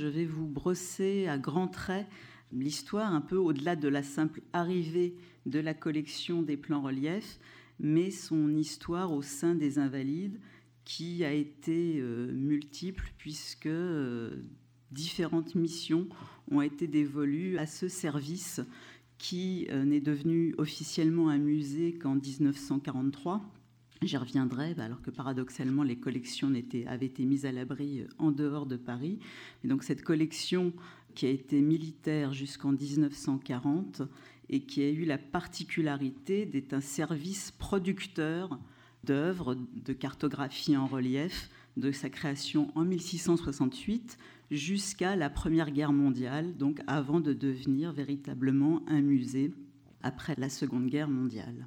je 0.00 0.06
vais 0.06 0.24
vous 0.24 0.46
brosser 0.46 1.26
à 1.26 1.36
grands 1.36 1.68
traits 1.68 2.06
l'histoire, 2.52 3.12
un 3.12 3.20
peu 3.20 3.36
au-delà 3.36 3.76
de 3.76 3.86
la 3.86 4.02
simple 4.02 4.40
arrivée 4.54 5.14
de 5.44 5.60
la 5.60 5.74
collection 5.74 6.40
des 6.40 6.56
plans 6.56 6.80
reliefs, 6.80 7.38
mais 7.78 8.10
son 8.10 8.56
histoire 8.56 9.12
au 9.12 9.20
sein 9.20 9.54
des 9.54 9.78
Invalides, 9.78 10.40
qui 10.86 11.22
a 11.22 11.32
été 11.32 11.98
euh, 11.98 12.32
multiple, 12.32 13.12
puisque 13.18 13.66
euh, 13.66 14.36
différentes 14.90 15.54
missions 15.54 16.08
ont 16.50 16.62
été 16.62 16.86
dévolues 16.86 17.58
à 17.58 17.66
ce 17.66 17.88
service 17.88 18.62
qui 19.18 19.66
euh, 19.70 19.84
n'est 19.84 20.00
devenu 20.00 20.54
officiellement 20.56 21.28
un 21.28 21.38
musée 21.38 21.92
qu'en 21.92 22.14
1943. 22.14 23.42
J'y 24.02 24.16
reviendrai, 24.16 24.72
bah, 24.72 24.84
alors 24.84 25.02
que 25.02 25.10
paradoxalement 25.10 25.82
les 25.82 25.98
collections 25.98 26.50
avaient 26.86 27.06
été 27.06 27.24
mises 27.26 27.44
à 27.44 27.52
l'abri 27.52 28.06
en 28.18 28.30
dehors 28.30 28.64
de 28.64 28.76
Paris. 28.76 29.18
Et 29.62 29.68
donc 29.68 29.82
cette 29.82 30.02
collection 30.02 30.72
qui 31.14 31.26
a 31.26 31.28
été 31.28 31.60
militaire 31.60 32.32
jusqu'en 32.32 32.72
1940 32.72 34.02
et 34.48 34.60
qui 34.62 34.82
a 34.82 34.88
eu 34.90 35.04
la 35.04 35.18
particularité 35.18 36.46
d'être 36.46 36.72
un 36.72 36.80
service 36.80 37.50
producteur 37.50 38.58
d'œuvres 39.04 39.54
de 39.54 39.92
cartographie 39.92 40.76
en 40.76 40.86
relief 40.86 41.50
de 41.76 41.92
sa 41.92 42.08
création 42.08 42.72
en 42.76 42.84
1668 42.84 44.16
jusqu'à 44.50 45.14
la 45.14 45.30
Première 45.30 45.70
Guerre 45.70 45.92
mondiale, 45.92 46.56
donc 46.56 46.80
avant 46.86 47.20
de 47.20 47.32
devenir 47.32 47.92
véritablement 47.92 48.82
un 48.88 49.02
musée 49.02 49.52
après 50.02 50.34
la 50.38 50.48
Seconde 50.48 50.86
Guerre 50.86 51.10
mondiale. 51.10 51.66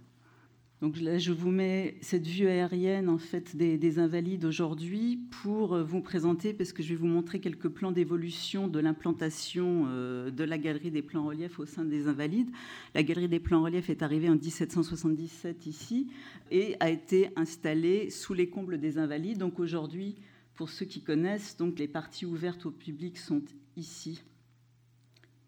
Donc 0.83 0.99
là, 0.99 1.17
je 1.17 1.31
vous 1.31 1.49
mets 1.49 1.95
cette 2.01 2.27
vue 2.27 2.45
aérienne 2.45 3.07
en 3.07 3.17
fait 3.17 3.55
des, 3.55 3.99
invalides 3.99 4.43
aujourd'hui 4.43 5.17
pour 5.41 5.75
euh, 5.75 5.81
vous 5.81 6.01
présenter, 6.01 6.53
parce 6.53 6.73
que 6.73 6.83
je 6.83 6.89
vais 6.89 6.95
vous 6.95 7.07
montrer 7.07 7.39
quelques 7.39 7.69
plans 7.69 7.93
d'évolution 7.93 8.67
de 8.67 8.79
l'implantation 8.79 9.85
euh, 9.87 10.29
de 10.29 10.43
la 10.43 10.57
galerie 10.57 10.91
des 10.91 11.01
plans 11.01 11.25
reliefs 11.25 11.57
au 11.57 11.65
sein 11.65 11.85
des 11.85 12.09
invalides. 12.09 12.49
La 12.95 13.01
galerie 13.01 13.29
des 13.29 13.39
plans 13.39 13.63
reliefs 13.63 13.89
est 13.89 14.03
arrivée 14.03 14.27
en 14.27 14.35
1777 14.35 15.67
ici 15.67 16.09
et 16.51 16.75
a 16.81 16.89
été 16.89 17.29
installée 17.37 18.09
sous 18.09 18.33
les 18.33 18.49
combles 18.49 18.77
des 18.77 18.97
invalides. 18.97 19.37
Donc 19.37 19.59
aujourd'hui, 19.59 20.17
pour 20.53 20.69
ceux 20.69 20.85
qui 20.85 20.99
connaissent, 20.99 21.55
donc 21.55 21.79
les 21.79 21.87
parties 21.87 22.25
ouvertes 22.25 22.65
au 22.65 22.71
public 22.71 23.17
sont 23.17 23.41
ici 23.77 24.21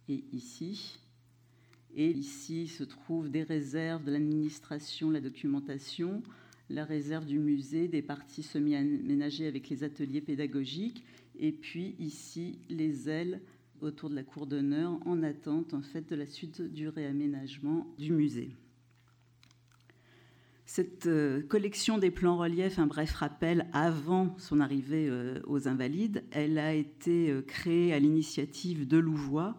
et 0.07 0.23
ici. 0.31 0.97
Et 1.95 2.11
ici 2.11 2.67
se 2.67 2.83
trouvent 2.83 3.29
des 3.29 3.43
réserves 3.43 4.03
de 4.03 4.11
l'administration, 4.11 5.09
la 5.09 5.21
documentation, 5.21 6.21
la 6.69 6.83
réserve 6.83 7.25
du 7.25 7.39
musée, 7.39 7.87
des 7.87 8.01
parties 8.01 8.43
semi-aménagées 8.43 9.47
avec 9.47 9.69
les 9.69 9.83
ateliers 9.83 10.21
pédagogiques, 10.21 11.03
et 11.39 11.51
puis 11.51 11.95
ici 11.99 12.59
les 12.69 13.09
ailes 13.09 13.41
autour 13.81 14.09
de 14.09 14.15
la 14.15 14.23
cour 14.23 14.47
d'honneur 14.47 14.99
en 15.05 15.23
attente 15.23 15.73
en 15.73 15.81
fait 15.81 16.09
de 16.09 16.15
la 16.15 16.25
suite 16.25 16.61
du 16.61 16.89
réaménagement 16.89 17.87
du 17.97 18.11
musée. 18.11 18.49
Cette 20.65 21.05
euh, 21.05 21.41
collection 21.43 21.99
des 21.99 22.09
plans 22.09 22.37
reliefs, 22.37 22.79
un 22.79 22.87
bref 22.87 23.13
rappel, 23.13 23.67
avant 23.71 24.35
son 24.39 24.59
arrivée 24.59 25.07
euh, 25.07 25.39
aux 25.45 25.67
Invalides, 25.67 26.23
elle 26.31 26.57
a 26.57 26.73
été 26.73 27.29
euh, 27.29 27.41
créée 27.43 27.93
à 27.93 27.99
l'initiative 27.99 28.87
de 28.87 28.97
Louvois 28.97 29.55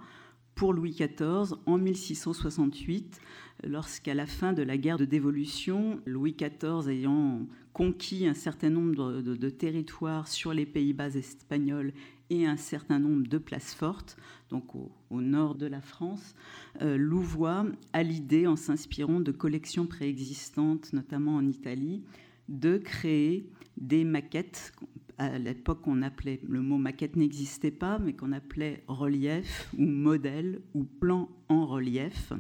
pour 0.57 0.73
Louis 0.73 0.93
XIV 0.93 1.55
en 1.67 1.77
1668, 1.77 3.21
lorsqu'à 3.63 4.15
la 4.15 4.27
fin 4.27 4.55
de 4.55 4.63
la 4.63 4.79
guerre 4.79 4.97
de 4.97 5.05
dévolution, 5.05 6.01
Louis 6.07 6.35
XIV 6.35 6.89
ayant 6.89 7.47
conquis 7.75 8.27
un 8.27 8.33
certain 8.33 8.71
nombre 8.71 9.21
de, 9.21 9.51
territoires 9.51 10.27
sur 10.27 10.55
les 10.55 10.65
Pays-Bas 10.65 11.11
espagnols 11.11 11.93
et 12.31 12.47
un 12.47 12.57
certain 12.57 12.99
nombre 12.99 13.29
de 13.29 13.37
places 13.37 13.75
fortes, 13.75 14.17
donc 14.49 14.75
au, 14.75 15.21
nord 15.21 15.57
de 15.57 15.67
la 15.67 15.83
France, 15.83 16.35
euh, 16.81 16.97
Louvois 16.97 17.67
a 17.93 18.03
l'idée, 18.03 18.47
en 18.47 18.57
s'inspirant 18.57 19.21
de 19.21 19.33
collections 19.33 19.87
préexistantes, 19.87 20.95
notamment 20.95 21.37
en 21.37 21.47
Italie, 21.47 22.03
de 22.49 22.79
créer 22.79 23.47
des 23.77 24.05
maquettes 24.05 24.73
à 25.19 25.39
l'époque 25.39 25.87
on 25.87 26.03
appelait, 26.03 26.41
le 26.49 26.61
mot 26.61 26.79
maquette 26.79 27.17
n'existait 27.17 27.71
pas, 27.71 27.99
mais 27.99 28.13
qu'on 28.13 28.33
appelait 28.33 28.83
relief 28.87 29.69
ou 29.79 29.85
modèle 29.85 30.61
ou 30.75 30.85
plan 30.85 31.29
en 31.49 31.67
relief, 31.67 32.33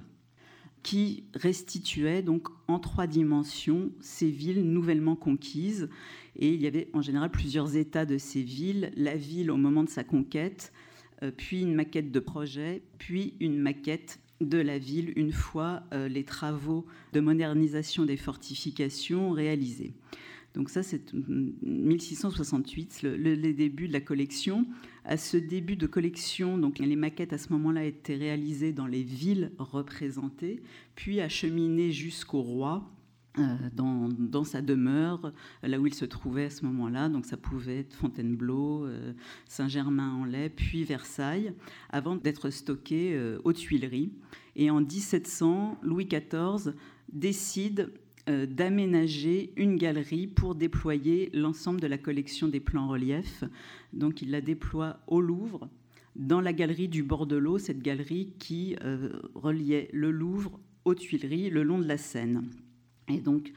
qui 0.82 1.24
restituait 1.34 2.22
donc 2.22 2.48
en 2.68 2.78
trois 2.78 3.06
dimensions 3.06 3.90
ces 4.00 4.30
villes 4.30 4.70
nouvellement 4.70 5.16
conquises. 5.16 5.88
Et 6.36 6.52
il 6.52 6.60
y 6.60 6.66
avait 6.66 6.88
en 6.92 7.02
général 7.02 7.30
plusieurs 7.30 7.76
états 7.76 8.06
de 8.06 8.18
ces 8.18 8.42
villes, 8.42 8.92
la 8.96 9.16
ville 9.16 9.50
au 9.50 9.56
moment 9.56 9.82
de 9.82 9.88
sa 9.88 10.04
conquête, 10.04 10.72
euh, 11.22 11.30
puis 11.34 11.62
une 11.62 11.74
maquette 11.74 12.12
de 12.12 12.20
projet, 12.20 12.82
puis 12.98 13.34
une 13.40 13.58
maquette 13.58 14.20
de 14.40 14.58
la 14.58 14.78
ville 14.78 15.12
une 15.16 15.32
fois 15.32 15.82
euh, 15.92 16.08
les 16.08 16.24
travaux 16.24 16.84
de 17.12 17.20
modernisation 17.20 18.04
des 18.04 18.18
fortifications 18.18 19.30
réalisés. 19.30 19.94
Donc 20.56 20.70
ça, 20.70 20.82
c'est 20.82 21.12
1668, 21.12 23.02
les 23.02 23.52
débuts 23.52 23.88
de 23.88 23.92
la 23.92 24.00
collection. 24.00 24.66
À 25.04 25.18
ce 25.18 25.36
début 25.36 25.76
de 25.76 25.86
collection, 25.86 26.56
donc 26.56 26.78
les 26.78 26.96
maquettes 26.96 27.34
à 27.34 27.38
ce 27.38 27.52
moment-là 27.52 27.84
étaient 27.84 28.16
réalisées 28.16 28.72
dans 28.72 28.86
les 28.86 29.02
villes 29.02 29.52
représentées, 29.58 30.62
puis 30.94 31.20
acheminées 31.20 31.92
jusqu'au 31.92 32.40
roi. 32.40 32.90
Euh, 33.38 33.54
dans, 33.74 34.44
sa 34.44 34.62
demeure, 34.62 35.30
là 35.62 35.78
où 35.78 35.86
il 35.86 35.92
se 35.92 36.06
trouvait 36.06 36.46
à 36.46 36.50
ce 36.50 36.64
moment-là. 36.64 37.10
Donc 37.10 37.26
ça 37.26 37.36
pouvait 37.36 37.80
être 37.80 37.94
Fontainebleau, 37.94 38.86
euh, 38.86 39.12
Saint-Germain-en-Laye, 39.46 40.48
puis 40.48 40.84
Versailles, 40.84 41.52
avant 41.90 42.16
d'être 42.16 42.48
stocké 42.48 43.12
euh, 43.12 43.38
aux 43.44 43.52
Tuileries. 43.52 44.10
Et 44.54 44.70
en 44.70 44.80
1700, 44.80 45.80
Louis 45.82 46.06
XIV 46.06 46.72
décide 47.12 47.80
euh, 47.80 48.05
d'aménager 48.26 49.52
une 49.56 49.76
galerie 49.76 50.26
pour 50.26 50.54
déployer 50.56 51.30
l'ensemble 51.32 51.80
de 51.80 51.86
la 51.86 51.98
collection 51.98 52.48
des 52.48 52.60
plans 52.60 52.88
reliefs. 52.88 53.44
Donc 53.92 54.20
il 54.22 54.30
la 54.30 54.40
déploie 54.40 54.98
au 55.06 55.20
Louvre, 55.20 55.68
dans 56.16 56.40
la 56.40 56.52
galerie 56.52 56.88
du 56.88 57.02
bord 57.02 57.26
de 57.26 57.36
l'eau, 57.36 57.58
cette 57.58 57.82
galerie 57.82 58.32
qui 58.38 58.76
euh, 58.82 59.10
reliait 59.34 59.88
le 59.92 60.10
Louvre 60.10 60.58
aux 60.84 60.94
Tuileries 60.94 61.50
le 61.50 61.62
long 61.62 61.78
de 61.78 61.86
la 61.86 61.98
Seine. 61.98 62.48
Et 63.08 63.20
donc 63.20 63.52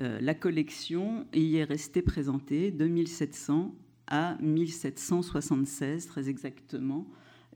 euh, 0.00 0.18
la 0.20 0.34
collection 0.34 1.26
y 1.34 1.56
est 1.56 1.64
restée 1.64 2.02
présentée 2.02 2.70
de 2.70 2.86
1700 2.86 3.74
à 4.06 4.38
1776 4.40 6.06
très 6.06 6.30
exactement. 6.30 7.06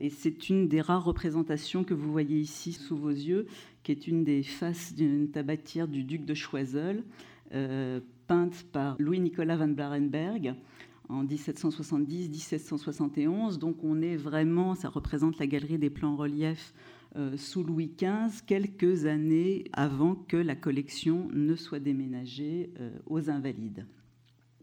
Et 0.00 0.10
c'est 0.10 0.48
une 0.50 0.68
des 0.68 0.80
rares 0.80 1.04
représentations 1.04 1.84
que 1.84 1.94
vous 1.94 2.10
voyez 2.10 2.38
ici 2.38 2.72
sous 2.72 2.96
vos 2.96 3.10
yeux 3.10 3.46
qui 3.82 3.92
est 3.92 4.06
une 4.06 4.24
des 4.24 4.42
faces 4.42 4.94
d'une 4.94 5.30
tabatière 5.30 5.88
du 5.88 6.04
duc 6.04 6.24
de 6.24 6.32
Choiseul, 6.34 7.04
euh, 7.54 8.00
peinte 8.26 8.64
par 8.72 8.96
Louis-Nicolas 8.98 9.56
van 9.56 9.68
Blarenberg 9.68 10.54
en 11.08 11.24
1770-1771. 11.24 13.58
Donc 13.58 13.82
on 13.82 14.00
est 14.00 14.16
vraiment, 14.16 14.74
ça 14.74 14.88
représente 14.88 15.38
la 15.38 15.46
galerie 15.46 15.76
des 15.78 15.90
plans 15.90 16.16
reliefs 16.16 16.72
euh, 17.16 17.36
sous 17.36 17.62
Louis 17.62 17.92
XV, 17.98 18.40
quelques 18.46 19.04
années 19.04 19.64
avant 19.72 20.14
que 20.14 20.38
la 20.38 20.56
collection 20.56 21.28
ne 21.32 21.54
soit 21.56 21.80
déménagée 21.80 22.72
euh, 22.80 22.90
aux 23.06 23.28
Invalides. 23.28 23.84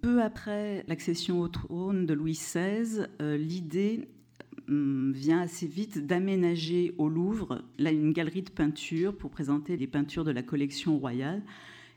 Peu 0.01 0.23
après 0.23 0.83
l'accession 0.87 1.41
au 1.41 1.49
trône 1.49 2.05
de 2.05 2.13
Louis 2.13 2.31
XVI, 2.31 3.07
l'idée 3.19 4.07
vient 4.69 5.41
assez 5.41 5.67
vite 5.67 6.05
d'aménager 6.05 6.93
au 6.97 7.09
Louvre 7.09 7.63
là, 7.77 7.91
une 7.91 8.13
galerie 8.13 8.43
de 8.43 8.51
peinture 8.51 9.15
pour 9.15 9.31
présenter 9.31 9.77
les 9.77 9.87
peintures 9.87 10.23
de 10.23 10.31
la 10.31 10.43
collection 10.43 10.97
royale. 10.97 11.41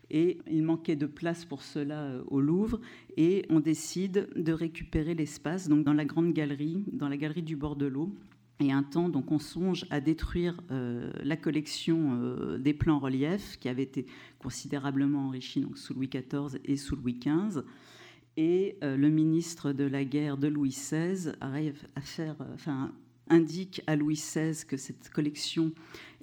Et 0.09 0.39
il 0.49 0.63
manquait 0.63 0.95
de 0.95 1.05
place 1.05 1.45
pour 1.45 1.63
cela 1.63 2.03
euh, 2.03 2.23
au 2.27 2.41
Louvre. 2.41 2.79
Et 3.17 3.45
on 3.49 3.59
décide 3.59 4.29
de 4.35 4.51
récupérer 4.51 5.15
l'espace 5.15 5.67
donc 5.67 5.83
dans 5.83 5.93
la 5.93 6.05
grande 6.05 6.33
galerie, 6.33 6.83
dans 6.91 7.09
la 7.09 7.17
galerie 7.17 7.41
du 7.41 7.55
bord 7.55 7.75
de 7.75 7.85
l'eau. 7.85 8.13
Et 8.59 8.71
un 8.71 8.83
temps, 8.83 9.09
donc, 9.09 9.31
on 9.31 9.39
songe 9.39 9.85
à 9.89 9.99
détruire 9.99 10.61
euh, 10.71 11.11
la 11.23 11.35
collection 11.35 12.19
euh, 12.21 12.57
des 12.57 12.73
plans 12.73 12.99
reliefs 12.99 13.57
qui 13.59 13.67
avait 13.67 13.83
été 13.83 14.05
considérablement 14.39 15.27
enrichie 15.27 15.61
donc, 15.61 15.77
sous 15.77 15.93
Louis 15.93 16.09
XIV 16.09 16.59
et 16.63 16.77
sous 16.77 16.95
Louis 16.95 17.19
XV. 17.19 17.63
Et 18.37 18.77
euh, 18.83 18.97
le 18.97 19.09
ministre 19.09 19.73
de 19.73 19.83
la 19.83 20.03
guerre 20.03 20.37
de 20.37 20.47
Louis 20.47 20.69
XVI 20.69 21.33
arrive 21.39 21.83
à 21.95 22.01
faire, 22.01 22.35
euh, 22.41 22.53
enfin, 22.53 22.91
indique 23.29 23.81
à 23.87 23.95
Louis 23.95 24.15
XVI 24.15 24.65
que 24.65 24.77
cette 24.77 25.09
collection 25.09 25.71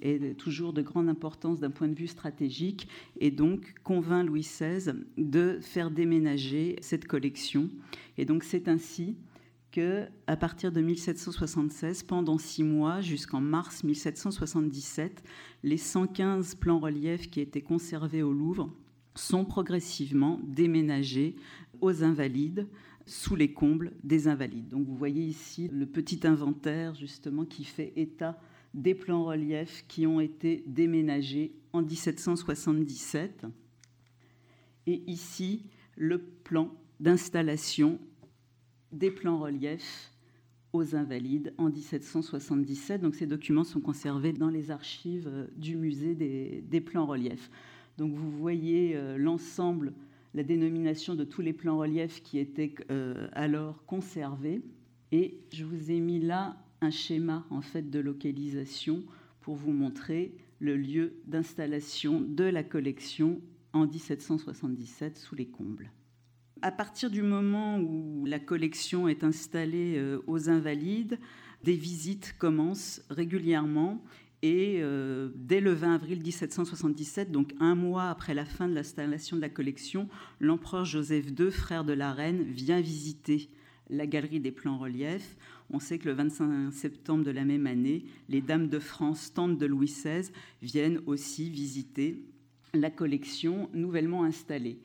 est 0.01 0.37
toujours 0.37 0.73
de 0.73 0.81
grande 0.81 1.09
importance 1.09 1.59
d'un 1.59 1.71
point 1.71 1.87
de 1.87 1.95
vue 1.95 2.07
stratégique 2.07 2.87
et 3.19 3.31
donc 3.31 3.73
convainc 3.83 4.27
Louis 4.27 4.41
XVI 4.41 4.93
de 5.17 5.59
faire 5.61 5.91
déménager 5.91 6.75
cette 6.81 7.07
collection. 7.07 7.69
Et 8.17 8.25
donc 8.25 8.43
c'est 8.43 8.67
ainsi 8.67 9.15
que, 9.71 10.05
à 10.27 10.35
partir 10.35 10.71
de 10.71 10.81
1776, 10.81 12.03
pendant 12.03 12.37
six 12.37 12.63
mois 12.63 13.01
jusqu'en 13.01 13.41
mars 13.41 13.83
1777, 13.83 15.23
les 15.63 15.77
115 15.77 16.55
plans 16.55 16.79
reliefs 16.79 17.29
qui 17.29 17.39
étaient 17.39 17.61
conservés 17.61 18.21
au 18.21 18.33
Louvre 18.33 18.69
sont 19.15 19.45
progressivement 19.45 20.39
déménagés 20.43 21.35
aux 21.81 22.03
Invalides 22.03 22.67
sous 23.05 23.35
les 23.35 23.51
combles 23.51 23.91
des 24.03 24.27
invalides. 24.27 24.69
Donc 24.69 24.85
vous 24.85 24.95
voyez 24.95 25.23
ici 25.23 25.67
le 25.73 25.85
petit 25.85 26.25
inventaire 26.25 26.95
justement 26.95 27.45
qui 27.45 27.63
fait 27.63 27.93
état 27.95 28.39
des 28.73 28.95
plans 28.95 29.25
reliefs 29.25 29.83
qui 29.87 30.07
ont 30.07 30.19
été 30.19 30.63
déménagés 30.67 31.53
en 31.73 31.81
1777. 31.81 33.45
Et 34.87 35.03
ici, 35.07 35.65
le 35.95 36.19
plan 36.19 36.71
d'installation 36.99 37.99
des 38.91 39.11
plans 39.11 39.39
reliefs 39.39 40.11
aux 40.73 40.95
Invalides 40.95 41.53
en 41.57 41.69
1777. 41.69 43.01
Donc 43.01 43.15
ces 43.15 43.25
documents 43.25 43.63
sont 43.63 43.81
conservés 43.81 44.33
dans 44.33 44.49
les 44.49 44.71
archives 44.71 45.27
euh, 45.27 45.47
du 45.57 45.75
musée 45.75 46.15
des, 46.15 46.81
plans 46.81 47.05
reliefs. 47.05 47.49
Donc 48.01 48.15
vous 48.15 48.31
voyez 48.31 48.95
euh, 48.95 49.15
l'ensemble, 49.15 49.93
la 50.33 50.41
dénomination 50.41 51.13
de 51.13 51.23
tous 51.23 51.43
les 51.43 51.53
plans 51.53 51.77
reliefs 51.77 52.23
qui 52.23 52.39
étaient 52.39 52.73
euh, 52.89 53.27
alors 53.33 53.85
conservés. 53.85 54.63
Et 55.11 55.37
je 55.53 55.63
vous 55.63 55.91
ai 55.91 55.99
mis 55.99 56.19
là 56.19 56.57
un 56.81 56.89
schéma 56.89 57.45
en 57.51 57.61
fait 57.61 57.91
de 57.91 57.99
localisation 57.99 59.03
pour 59.39 59.53
vous 59.53 59.71
montrer 59.71 60.33
le 60.57 60.77
lieu 60.77 61.13
d'installation 61.27 62.21
de 62.21 62.43
la 62.43 62.63
collection 62.63 63.39
en 63.71 63.85
1777 63.85 65.19
sous 65.19 65.35
les 65.35 65.45
combles. 65.45 65.91
À 66.63 66.71
partir 66.71 67.11
du 67.11 67.21
moment 67.21 67.77
où 67.77 68.25
la 68.25 68.39
collection 68.39 69.07
est 69.09 69.23
installée 69.23 69.93
euh, 69.97 70.23
aux 70.25 70.49
Invalides, 70.49 71.19
des 71.63 71.75
visites 71.75 72.33
commencent 72.39 73.03
régulièrement 73.11 74.03
et 74.43 74.79
euh, 74.81 75.29
dès 75.35 75.59
le 75.59 75.73
20 75.73 75.95
avril 75.95 76.21
1777, 76.21 77.31
donc 77.31 77.53
un 77.59 77.75
mois 77.75 78.09
après 78.09 78.33
la 78.33 78.45
fin 78.45 78.67
de 78.67 78.73
l'installation 78.73 79.37
de 79.37 79.41
la 79.41 79.49
collection, 79.49 80.07
l'empereur 80.39 80.83
Joseph 80.83 81.27
II, 81.39 81.51
frère 81.51 81.83
de 81.83 81.93
la 81.93 82.11
reine, 82.11 82.41
vient 82.43 82.81
visiter 82.81 83.49
la 83.89 84.07
galerie 84.07 84.39
des 84.39 84.51
plans 84.51 84.79
reliefs. 84.79 85.37
On 85.69 85.79
sait 85.79 85.99
que 85.99 86.09
le 86.09 86.15
25 86.15 86.71
septembre 86.71 87.23
de 87.23 87.31
la 87.31 87.45
même 87.45 87.67
année, 87.67 88.05
les 88.29 88.41
dames 88.41 88.67
de 88.67 88.79
France, 88.79 89.31
tantes 89.33 89.57
de 89.57 89.65
Louis 89.65 89.87
XVI, 89.87 90.31
viennent 90.61 91.01
aussi 91.05 91.49
visiter 91.49 92.23
la 92.73 92.89
collection 92.89 93.69
nouvellement 93.73 94.23
installée. 94.23 94.79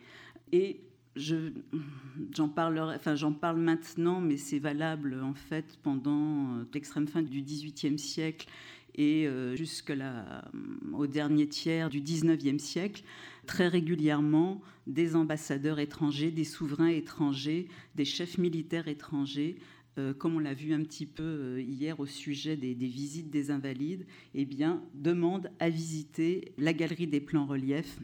Et 0.53 0.81
j'en 1.17 2.50
enfin, 2.55 3.32
parle 3.41 3.58
maintenant, 3.58 4.20
mais 4.20 4.37
c'est 4.37 4.58
valable 4.58 5.20
en 5.23 5.35
fait 5.35 5.79
pendant 5.82 6.58
euh, 6.58 6.64
l'extrême 6.75 7.06
fin 7.06 7.23
du 7.23 7.43
XVIIIe 7.43 7.99
siècle 7.99 8.49
et 8.96 9.26
euh, 9.26 9.54
jusqu'au 9.54 11.06
dernier 11.06 11.48
tiers 11.48 11.88
du 11.88 12.00
XIXe 12.00 12.62
siècle, 12.62 13.02
très 13.46 13.69
régulièrement, 13.69 14.62
des 14.87 15.14
ambassadeurs 15.16 15.78
étrangers, 15.78 16.31
des 16.31 16.44
souverains 16.44 16.88
étrangers, 16.88 17.69
des 17.94 18.04
chefs 18.04 18.38
militaires 18.38 18.88
étrangers 18.88 19.56
euh, 19.98 20.12
comme 20.12 20.37
on 20.37 20.40
l'a 20.40 20.52
vu 20.52 20.75
un 20.75 20.82
petit 20.82 21.06
peu 21.06 21.22
euh, 21.22 21.60
hier 21.60 22.00
au 22.00 22.06
sujet 22.06 22.54
des, 22.56 22.75
visites 22.75 23.31
des 23.31 23.50
invalides, 23.50 24.04
eh 24.34 24.44
bien, 24.44 24.82
demandent 24.93 25.50
à 25.58 25.70
visiter 25.70 26.52
la 26.58 26.75
galerie 26.75 27.06
des 27.06 27.20
plans 27.20 27.46
reliefs 27.46 27.98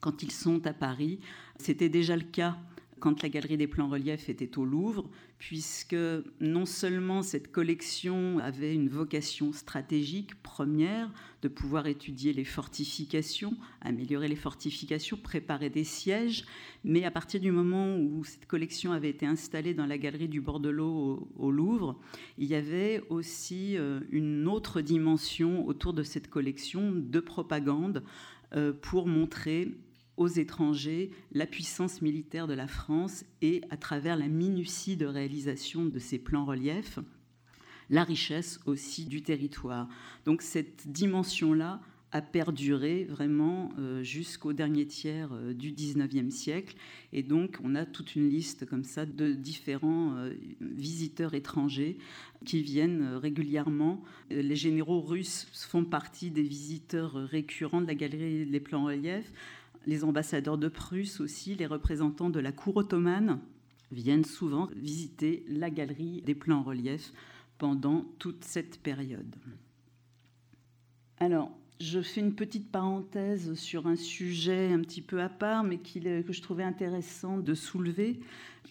quand 0.00 0.22
ils 0.22 0.32
sont 0.32 0.66
à 0.66 0.72
Paris. 0.72 1.20
C'était 1.58 1.90
déjà 1.90 2.16
le 2.16 2.22
cas 2.22 2.56
quand 3.00 3.22
la 3.22 3.28
Galerie 3.28 3.56
des 3.56 3.66
plans 3.66 3.88
reliefs 3.88 4.28
était 4.28 4.58
au 4.58 4.64
Louvre, 4.64 5.08
puisque 5.38 5.96
non 6.40 6.64
seulement 6.64 7.22
cette 7.22 7.52
collection 7.52 8.38
avait 8.38 8.74
une 8.74 8.88
vocation 8.88 9.52
stratégique 9.52 10.34
première, 10.42 11.10
de 11.42 11.48
pouvoir 11.48 11.86
étudier 11.86 12.32
les 12.32 12.44
fortifications, 12.44 13.54
améliorer 13.82 14.28
les 14.28 14.36
fortifications, 14.36 15.16
préparer 15.16 15.68
des 15.68 15.84
sièges, 15.84 16.44
mais 16.84 17.04
à 17.04 17.10
partir 17.10 17.40
du 17.40 17.52
moment 17.52 17.98
où 17.98 18.24
cette 18.24 18.46
collection 18.46 18.92
avait 18.92 19.10
été 19.10 19.26
installée 19.26 19.74
dans 19.74 19.86
la 19.86 19.98
Galerie 19.98 20.28
du 20.28 20.40
bord 20.40 20.60
de 20.60 20.70
l'eau 20.70 21.28
au, 21.36 21.50
Louvre, 21.50 22.00
il 22.38 22.46
y 22.46 22.54
avait 22.54 23.02
aussi 23.10 23.76
euh, 23.76 24.00
une 24.10 24.48
autre 24.48 24.80
dimension 24.80 25.66
autour 25.66 25.92
de 25.92 26.02
cette 26.02 26.28
collection 26.28 26.92
de 26.94 27.20
propagande 27.20 28.02
euh, 28.54 28.72
pour 28.72 29.06
montrer 29.06 29.76
aux 30.16 30.28
étrangers 30.28 31.10
la 31.32 31.46
puissance 31.46 32.02
militaire 32.02 32.46
de 32.46 32.54
la 32.54 32.66
France 32.66 33.24
et 33.42 33.62
à 33.70 33.76
travers 33.76 34.16
la 34.16 34.28
minutie 34.28 34.96
de 34.96 35.06
réalisation 35.06 35.84
de 35.84 35.98
ces 35.98 36.18
plans 36.18 36.44
reliefs, 36.44 36.98
la 37.90 38.04
richesse 38.04 38.60
aussi 38.66 39.06
du 39.06 39.22
territoire. 39.22 39.88
Donc 40.24 40.42
cette 40.42 40.90
dimension-là 40.90 41.80
a 42.12 42.22
perduré 42.22 43.04
vraiment 43.04 43.70
euh, 43.78 44.02
jusqu'au 44.02 44.52
dernier 44.52 44.86
tiers 44.86 45.28
euh, 45.32 45.52
du 45.52 45.72
19e 45.72 46.30
siècle. 46.30 46.76
Et 47.12 47.22
donc, 47.22 47.58
on 47.62 47.74
a 47.74 47.84
toute 47.84 48.14
une 48.14 48.28
liste 48.28 48.64
comme 48.64 48.84
ça 48.84 49.04
de 49.04 49.32
différents 49.32 50.16
euh, 50.16 50.32
visiteurs 50.60 51.34
étrangers 51.34 51.98
qui 52.44 52.62
viennent 52.62 53.16
régulièrement. 53.16 54.02
Les 54.30 54.56
généraux 54.56 55.00
russes 55.00 55.46
font 55.52 55.84
partie 55.84 56.30
des 56.30 56.42
visiteurs 56.42 57.14
récurrents 57.14 57.80
de 57.80 57.86
la 57.86 57.94
galerie 57.94 58.46
des 58.46 58.60
plans 58.60 58.84
reliefs 58.84 59.32
les 59.86 60.04
ambassadeurs 60.04 60.58
de 60.58 60.68
Prusse 60.68 61.20
aussi, 61.20 61.54
les 61.54 61.66
représentants 61.66 62.30
de 62.30 62.40
la 62.40 62.52
cour 62.52 62.76
ottomane 62.76 63.40
viennent 63.92 64.24
souvent 64.24 64.68
visiter 64.74 65.44
la 65.48 65.70
galerie 65.70 66.22
des 66.22 66.34
plans 66.34 66.62
reliefs 66.62 67.12
pendant 67.58 68.04
toute 68.18 68.44
cette 68.44 68.80
période. 68.80 69.36
Alors, 71.18 71.50
je 71.80 72.00
fais 72.00 72.20
une 72.20 72.34
petite 72.34 72.70
parenthèse 72.70 73.54
sur 73.54 73.86
un 73.86 73.96
sujet 73.96 74.72
un 74.72 74.80
petit 74.80 75.02
peu 75.02 75.20
à 75.20 75.28
part, 75.28 75.62
mais 75.62 75.78
que 75.78 76.32
je 76.32 76.42
trouvais 76.42 76.64
intéressant 76.64 77.38
de 77.38 77.54
soulever 77.54 78.20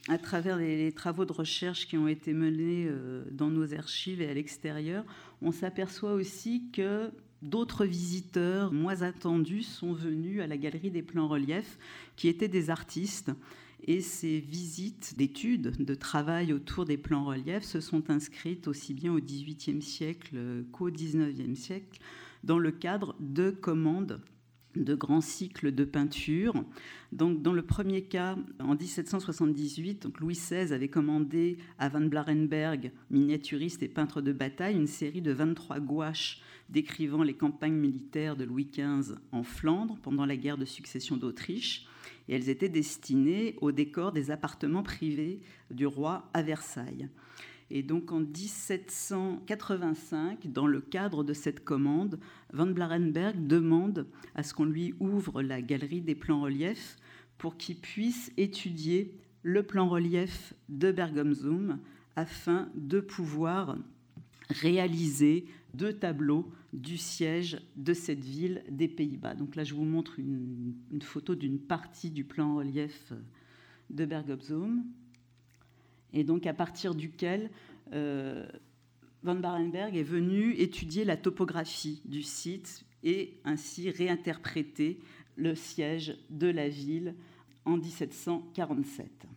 à 0.07 0.17
travers 0.17 0.57
les, 0.57 0.91
travaux 0.91 1.25
de 1.25 1.31
recherche 1.31 1.88
qui 1.88 1.97
ont 1.97 2.07
été 2.07 2.33
menés 2.33 2.88
euh, 2.88 3.23
dans 3.31 3.50
nos 3.50 3.73
archives 3.73 4.21
et 4.21 4.29
à 4.29 4.33
l'extérieur. 4.33 5.03
On 5.41 5.51
s'aperçoit 5.51 6.13
aussi 6.13 6.69
que 6.71 7.12
d'autres 7.50 7.86
visiteurs 7.86 8.71
moins 8.71 9.01
attendus 9.01 9.63
sont 9.63 9.94
venus 9.94 10.42
à 10.42 10.47
la 10.47 10.57
galerie 10.57 10.92
des 10.92 11.01
plans 11.01 11.27
reliefs, 11.27 11.77
qui 12.15 12.27
étaient 12.27 12.47
des 12.47 12.69
artistes. 12.69 13.31
Et 13.88 14.01
ces 14.01 14.39
visites 14.39 15.15
d'études, 15.18 15.83
de 15.83 15.95
travail 15.95 16.53
autour 16.53 16.86
des 16.86 16.97
plans 16.97 17.25
reliefs 17.25 17.63
se 17.63 17.81
sont 17.81 18.09
inscrites 18.09 18.68
aussi 18.68 18.94
bien 18.94 19.13
au 19.13 19.19
XVIIIe 19.19 19.81
siècle 19.81 20.63
qu'au 20.71 20.89
XIXe 20.89 21.59
siècle 21.59 22.00
dans 22.44 22.57
le 22.57 22.71
cadre 22.71 23.15
de 23.19 23.51
commandes 23.51 24.21
de 24.75 24.95
grands 24.95 25.21
cycles 25.21 25.74
de 25.74 25.86
peinture. 25.86 26.53
Donc, 27.12 27.41
dans 27.41 27.53
le 27.53 27.62
premier 27.62 28.03
cas, 28.03 28.38
en 28.59 28.75
1778, 28.75 30.07
Louis 30.19 30.33
XVI 30.33 30.74
avait 30.74 30.89
commandé 30.89 31.57
à 31.80 31.89
Van 31.89 32.01
Blarenberg, 32.01 32.91
miniaturiste 33.09 33.83
et 33.83 33.88
peintre 33.88 34.21
de 34.21 34.33
bataille, 34.33 34.75
une 34.75 34.88
série 34.88 35.21
de 35.21 35.31
23 35.31 35.80
gouaches 35.80 36.41
décrivant 36.69 37.24
les 37.24 37.34
campagnes 37.34 37.77
militaires 37.77 38.36
de 38.36 38.43
Louis 38.43 38.69
XV 38.72 39.15
en 39.31 39.43
Flandre 39.43 39.98
pendant 40.01 40.25
la 40.25 40.38
guerre 40.38 40.57
de 40.57 40.65
succession 40.65 41.17
d'Autriche. 41.17 41.88
Et 42.27 42.36
elles 42.36 42.50
étaient 42.50 42.69
destinées 42.69 43.55
au 43.62 43.72
décor 43.72 44.12
des 44.12 44.31
appartements 44.31 44.84
privés 44.84 45.41
du 45.69 45.86
roi 45.86 46.29
à 46.34 46.41
Versailles. 46.41 47.07
Et 47.72 47.84
donc 47.84 48.12
en 48.12 48.19
1785, 48.19 50.51
dans 50.51 50.67
le 50.67 50.81
cadre 50.81 51.24
de 51.24 51.31
cette 51.34 51.63
commande, 51.63 52.19
Van 52.53 52.67
Blarenberg 52.67 53.48
demande 53.48 54.05
à 54.36 54.43
ce 54.43 54.53
qu'on 54.53 54.65
lui 54.65 54.93
ouvre 55.00 55.41
la 55.41 55.62
galerie 55.62 56.01
des 56.01 56.13
plans 56.15 56.41
reliefs 56.41 56.98
pour 57.38 57.55
qu'il 57.57 57.77
puisse 57.77 58.31
étudier 58.38 59.17
le 59.41 59.63
plan 59.63 59.89
relief 59.89 60.53
de 60.69 60.91
Bergam-Zoom 60.91 61.79
afin 62.15 62.69
de 62.75 63.00
pouvoir 63.00 63.77
réaliser 64.50 65.48
deux 65.75 65.94
tableaux 65.94 66.51
du 66.74 66.98
siège 66.98 67.60
de 67.75 67.94
cette 67.94 68.24
ville 68.24 68.63
des 68.70 68.88
Pays-Bas. 68.88 69.36
Donc 69.36 69.55
là, 69.55 69.63
je 69.63 69.74
vous 69.74 69.84
montre 69.84 70.20
une, 70.20 70.75
photo 71.01 71.36
d'une 71.36 71.60
partie 71.60 72.12
du 72.12 72.24
plan 72.24 72.55
relief 72.55 73.13
de 73.89 74.05
Bergam-Zoom 74.05 74.84
et 76.13 76.24
donc 76.24 76.48
à 76.48 76.53
partir 76.53 76.96
duquel 76.96 77.51
euh, 77.94 78.48
Van 79.24 79.36
Barenberg 79.36 79.96
est 79.96 80.03
venu 80.03 80.53
étudier 80.53 81.03
la 81.03 81.17
topographie 81.17 82.01
du 82.05 82.24
site 82.24 82.86
et 83.03 83.38
ainsi 83.44 83.89
réinterpréter 83.89 85.00
le 85.36 85.55
siège 85.55 86.17
de 86.29 86.48
la 86.48 86.70
ville 86.70 87.15
en 87.65 87.77
1747. 87.77 89.27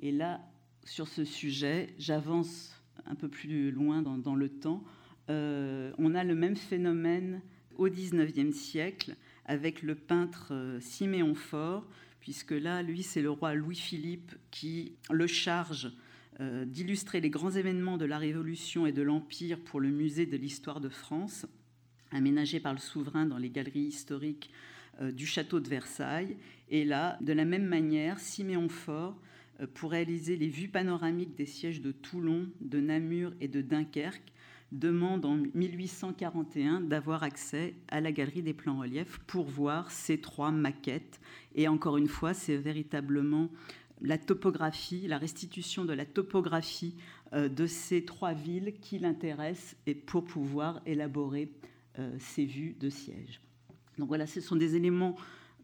Et 0.00 0.12
là, 0.12 0.40
sur 0.84 1.08
ce 1.08 1.24
sujet, 1.24 1.94
j'avance 1.98 2.75
un 3.08 3.14
peu 3.14 3.28
plus 3.28 3.70
loin 3.70 4.02
dans, 4.02 4.34
le 4.34 4.48
temps. 4.48 4.82
Euh, 5.30 5.92
on 5.98 6.14
a 6.14 6.24
le 6.24 6.34
même 6.34 6.56
phénomène 6.56 7.40
au 7.76 7.88
XIXe 7.88 8.56
siècle 8.56 9.16
avec 9.44 9.82
le 9.82 9.94
peintre 9.94 10.48
euh, 10.52 10.80
Siméon 10.80 11.34
Faure 11.34 11.86
puisque 12.20 12.52
là, 12.52 12.82
lui, 12.82 13.02
c'est 13.02 13.22
le 13.22 13.30
roi 13.30 13.54
Louis-Philippe 13.54 14.34
qui 14.50 14.96
le 15.10 15.26
charge 15.26 15.92
euh, 16.40 16.64
d'illustrer 16.64 17.20
les 17.20 17.30
grands 17.30 17.52
événements 17.52 17.98
de 17.98 18.04
la 18.04 18.18
Révolution 18.18 18.86
et 18.86 18.92
de 18.92 19.02
l'Empire 19.02 19.60
pour 19.60 19.80
le 19.80 19.90
musée 19.90 20.26
de 20.26 20.36
l'histoire 20.36 20.80
de 20.80 20.88
France, 20.88 21.46
aménagé 22.10 22.58
par 22.58 22.72
le 22.72 22.80
souverain 22.80 23.26
dans 23.26 23.38
les 23.38 23.50
galeries 23.50 23.80
historiques 23.80 24.50
du 25.12 25.26
château 25.26 25.60
de 25.60 25.68
Versailles. 25.68 26.38
Et 26.70 26.84
là, 26.84 27.18
de 27.20 27.34
la 27.34 27.44
même 27.44 27.66
manière, 27.66 28.18
Siméon 28.18 28.70
Faure 28.70 29.20
pour 29.74 29.90
réaliser 29.90 30.36
les 30.36 30.48
vues 30.48 30.68
panoramiques 30.68 31.34
des 31.34 31.46
sièges 31.46 31.80
de 31.80 31.92
Toulon, 31.92 32.48
de 32.60 32.80
Namur 32.80 33.32
et 33.40 33.48
de 33.48 33.62
Dunkerque, 33.62 34.32
demande 34.72 35.24
en 35.24 35.36
1841 35.54 36.80
d'avoir 36.80 37.22
accès 37.22 37.74
à 37.88 38.00
la 38.00 38.12
galerie 38.12 38.42
des 38.42 38.54
plans 38.54 38.78
reliefs 38.78 39.18
pour 39.26 39.46
voir 39.46 39.90
ces 39.90 40.20
trois 40.20 40.50
maquettes. 40.50 41.20
Et 41.54 41.68
encore 41.68 41.96
une 41.96 42.08
fois, 42.08 42.34
c'est 42.34 42.56
véritablement 42.56 43.48
la 44.02 44.18
topographie, 44.18 45.06
la 45.06 45.18
restitution 45.18 45.84
de 45.84 45.92
la 45.92 46.04
topographie 46.04 46.96
euh, 47.32 47.48
de 47.48 47.66
ces 47.66 48.04
trois 48.04 48.34
villes 48.34 48.74
qui 48.80 48.98
l'intéressent 48.98 49.76
et 49.86 49.94
pour 49.94 50.24
pouvoir 50.24 50.80
élaborer 50.84 51.50
euh, 51.98 52.14
ces 52.18 52.44
vues 52.44 52.76
de 52.78 52.90
siège. 52.90 53.40
Donc 53.98 54.08
voilà, 54.08 54.26
ce 54.26 54.40
sont 54.40 54.56
des 54.56 54.76
éléments 54.76 55.16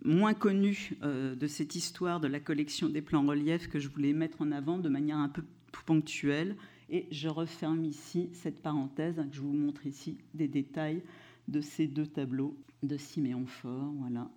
moins 0.04 0.34
connus 0.34 0.94
euh, 1.02 1.34
de 1.34 1.46
cette 1.46 1.74
histoire 1.74 2.20
de 2.20 2.28
la 2.28 2.40
collection 2.40 2.88
des 2.88 3.02
plans 3.02 3.26
reliefs 3.26 3.68
que 3.68 3.78
je 3.78 3.88
voulais 3.88 4.12
mettre 4.12 4.42
en 4.42 4.52
avant 4.52 4.78
de 4.78 4.88
manière 4.88 5.18
un 5.18 5.28
peu 5.28 5.42
ponctuelle. 5.86 6.56
Et 6.90 7.06
je 7.10 7.28
referme 7.28 7.84
ici 7.84 8.28
cette 8.32 8.60
parenthèse 8.60 9.16
que 9.16 9.34
je 9.34 9.40
vous 9.40 9.52
montre 9.52 9.86
ici 9.86 10.18
des 10.34 10.48
détails 10.48 11.02
de 11.48 11.60
ces 11.60 11.86
deux 11.86 12.06
tableaux 12.06 12.56
de 12.82 12.96
Siméon 12.96 13.46
Fort, 13.46 13.92
voilà, 13.98 14.30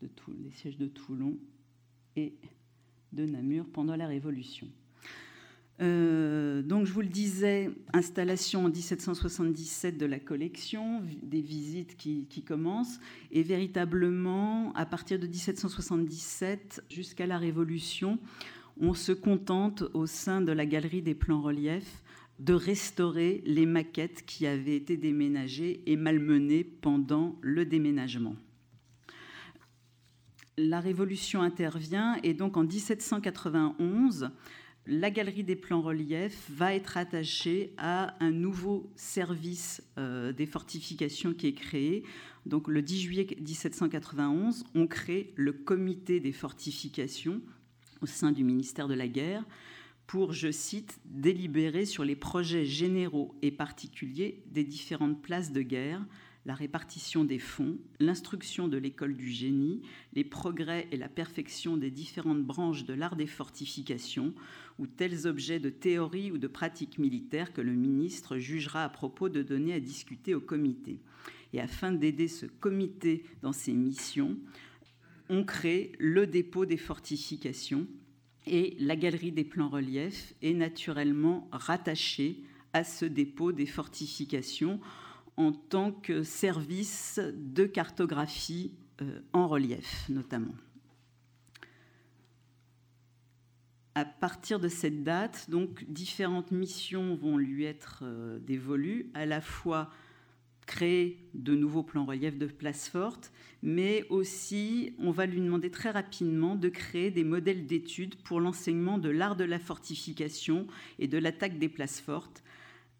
de 0.00 0.06
tous 0.06 0.32
les 0.32 0.50
sièges 0.50 0.78
de 0.78 0.86
Toulon 0.86 1.36
et 2.16 2.34
de 3.12 3.26
Namur 3.26 3.66
pendant 3.72 3.96
la 3.96 4.06
Révolution. 4.06 4.68
Euh, 5.82 6.62
donc, 6.62 6.86
je 6.86 6.92
vous 6.92 7.00
le 7.00 7.08
disais, 7.08 7.70
installation 7.92 8.66
en 8.66 8.68
1777 8.68 9.98
de 9.98 10.06
la 10.06 10.20
collection, 10.20 11.02
des 11.22 11.40
visites 11.40 11.96
qui, 11.96 12.44
commencent, 12.46 13.00
et 13.32 13.42
véritablement, 13.42 14.72
à 14.74 14.86
partir 14.86 15.18
de 15.18 15.26
1777 15.26 16.84
jusqu'à 16.88 17.26
la 17.26 17.38
Révolution, 17.38 18.18
on 18.80 18.94
se 18.94 19.12
contente 19.12 19.82
au 19.92 20.06
sein 20.06 20.40
de 20.40 20.52
la 20.52 20.66
galerie 20.66 21.02
des 21.02 21.14
plans 21.14 21.42
reliefs 21.42 22.02
de 22.38 22.54
restaurer 22.54 23.42
les 23.44 23.66
maquettes 23.66 24.24
qui 24.24 24.46
avaient 24.46 24.76
été 24.76 24.96
déménagées 24.96 25.82
et 25.86 25.96
malmenées 25.96 26.64
pendant 26.64 27.36
le 27.40 27.64
déménagement. 27.64 28.36
La 30.56 30.80
Révolution 30.80 31.42
intervient 31.42 32.18
et 32.22 32.34
donc 32.34 32.56
en 32.56 32.64
1791, 32.64 34.30
la 34.86 35.10
Galerie 35.10 35.44
des 35.44 35.56
plans 35.56 35.80
reliefs 35.80 36.50
va 36.50 36.74
être 36.74 36.96
attachée 36.96 37.72
à 37.76 38.16
un 38.22 38.32
nouveau 38.32 38.90
service 38.96 39.82
euh, 39.96 40.32
des 40.32 40.46
fortifications 40.46 41.34
qui 41.34 41.46
est 41.46 41.52
créé. 41.52 42.02
Donc 42.46 42.66
le 42.66 42.82
10 42.82 43.00
juillet 43.00 43.26
1791, 43.40 44.64
on 44.74 44.86
crée 44.88 45.32
le 45.36 45.52
comité 45.52 46.18
des 46.18 46.32
fortifications 46.32 47.40
au 48.00 48.06
sein 48.06 48.32
du 48.32 48.42
ministère 48.42 48.88
de 48.88 48.94
la 48.94 49.06
Guerre 49.06 49.44
pour, 50.08 50.32
je 50.32 50.50
cite, 50.50 50.98
délibérer 51.04 51.86
sur 51.86 52.04
les 52.04 52.16
projets 52.16 52.64
généraux 52.64 53.36
et 53.40 53.52
particuliers 53.52 54.42
des 54.46 54.64
différentes 54.64 55.22
places 55.22 55.52
de 55.52 55.62
guerre, 55.62 56.04
la 56.44 56.54
répartition 56.54 57.24
des 57.24 57.38
fonds, 57.38 57.78
l'instruction 58.00 58.66
de 58.66 58.76
l'école 58.76 59.16
du 59.16 59.30
génie, 59.30 59.80
les 60.12 60.24
progrès 60.24 60.88
et 60.90 60.96
la 60.96 61.08
perfection 61.08 61.76
des 61.76 61.92
différentes 61.92 62.42
branches 62.42 62.84
de 62.84 62.94
l'art 62.94 63.14
des 63.14 63.28
fortifications 63.28 64.34
ou 64.78 64.86
tels 64.86 65.26
objets 65.26 65.60
de 65.60 65.70
théorie 65.70 66.30
ou 66.30 66.38
de 66.38 66.46
pratique 66.46 66.98
militaire 66.98 67.52
que 67.52 67.60
le 67.60 67.72
ministre 67.72 68.38
jugera 68.38 68.84
à 68.84 68.88
propos 68.88 69.28
de 69.28 69.42
donner 69.42 69.74
à 69.74 69.80
discuter 69.80 70.34
au 70.34 70.40
comité. 70.40 71.00
Et 71.52 71.60
afin 71.60 71.92
d'aider 71.92 72.28
ce 72.28 72.46
comité 72.46 73.24
dans 73.42 73.52
ses 73.52 73.72
missions, 73.72 74.38
on 75.28 75.44
crée 75.44 75.92
le 75.98 76.26
dépôt 76.26 76.66
des 76.66 76.76
fortifications 76.76 77.86
et 78.46 78.76
la 78.80 78.96
galerie 78.96 79.32
des 79.32 79.44
plans 79.44 79.68
reliefs 79.68 80.34
est 80.42 80.54
naturellement 80.54 81.48
rattachée 81.52 82.42
à 82.72 82.84
ce 82.84 83.04
dépôt 83.04 83.52
des 83.52 83.66
fortifications 83.66 84.80
en 85.36 85.52
tant 85.52 85.92
que 85.92 86.22
service 86.22 87.20
de 87.34 87.64
cartographie 87.64 88.74
euh, 89.00 89.20
en 89.32 89.48
relief 89.48 90.08
notamment. 90.08 90.54
À 93.94 94.04
partir 94.04 94.58
de 94.58 94.68
cette 94.68 95.04
date, 95.04 95.50
donc, 95.50 95.84
différentes 95.88 96.50
missions 96.50 97.14
vont 97.14 97.36
lui 97.36 97.64
être 97.64 98.00
euh, 98.02 98.38
dévolues, 98.38 99.10
à 99.12 99.26
la 99.26 99.40
fois 99.40 99.90
créer 100.66 101.18
de 101.34 101.54
nouveaux 101.54 101.82
plans 101.82 102.04
reliefs 102.04 102.38
de 102.38 102.46
places 102.46 102.88
fortes, 102.88 103.32
mais 103.62 104.06
aussi 104.08 104.94
on 104.98 105.10
va 105.10 105.26
lui 105.26 105.40
demander 105.40 105.70
très 105.70 105.90
rapidement 105.90 106.54
de 106.54 106.68
créer 106.68 107.10
des 107.10 107.24
modèles 107.24 107.66
d'études 107.66 108.16
pour 108.22 108.40
l'enseignement 108.40 108.98
de 108.98 109.10
l'art 109.10 109.36
de 109.36 109.44
la 109.44 109.58
fortification 109.58 110.66
et 110.98 111.08
de 111.08 111.18
l'attaque 111.18 111.58
des 111.58 111.68
places 111.68 112.00
fortes, 112.00 112.42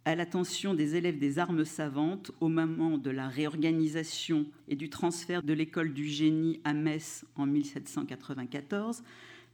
à 0.04 0.16
l'attention 0.16 0.75
des 0.75 0.96
élèves 0.96 1.18
des 1.18 1.38
armes 1.38 1.64
savantes 1.64 2.32
au 2.40 2.49
moment 2.49 2.99
de 2.99 3.11
la 3.11 3.28
réorganisation 3.28 4.46
et 4.68 4.75
du 4.75 4.90
transfert 4.90 5.42
de 5.42 5.52
l'école 5.52 5.94
du 5.94 6.06
génie 6.06 6.61
à 6.64 6.75
Metz 6.75 7.25
en 7.37 7.46
1794, 7.46 9.02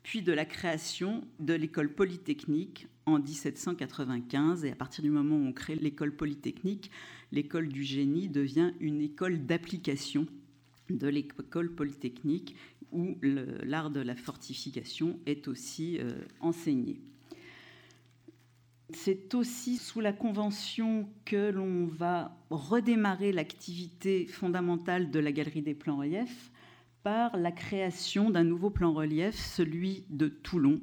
puis 0.08 0.22
de 0.22 0.32
la 0.32 0.46
création 0.46 1.22
de 1.38 1.52
l'école 1.52 1.92
polytechnique 1.92 2.86
en 3.04 3.18
1795. 3.18 4.64
Et 4.64 4.72
à 4.72 4.74
partir 4.74 5.04
du 5.04 5.10
moment 5.10 5.36
où 5.36 5.46
on 5.46 5.52
crée 5.52 5.74
l'école 5.74 6.16
polytechnique, 6.16 6.90
l'école 7.30 7.68
du 7.68 7.84
génie 7.84 8.30
devient 8.30 8.72
une 8.80 9.02
école 9.02 9.44
d'application 9.44 10.26
de 10.88 11.08
l'école 11.08 11.74
polytechnique 11.74 12.56
où 12.90 13.18
l'art 13.20 13.90
de 13.90 14.00
la 14.00 14.16
fortification 14.16 15.20
est 15.26 15.46
aussi 15.46 15.98
euh, 15.98 16.12
enseigné. 16.40 17.02
C'est 18.88 19.34
aussi 19.34 19.76
sous 19.76 20.00
la 20.00 20.14
Convention 20.14 21.06
que 21.26 21.50
l'on 21.50 21.84
va 21.84 22.34
redémarrer 22.48 23.30
l'activité 23.30 24.26
fondamentale 24.26 25.10
de 25.10 25.18
la 25.18 25.32
Galerie 25.32 25.60
des 25.60 25.74
plans 25.74 25.98
reliefs 25.98 26.50
par 27.02 27.36
la 27.36 27.52
création 27.52 28.30
d'un 28.30 28.44
nouveau 28.44 28.70
plan 28.70 28.92
relief, 28.92 29.34
celui 29.34 30.04
de 30.10 30.28
Toulon. 30.28 30.80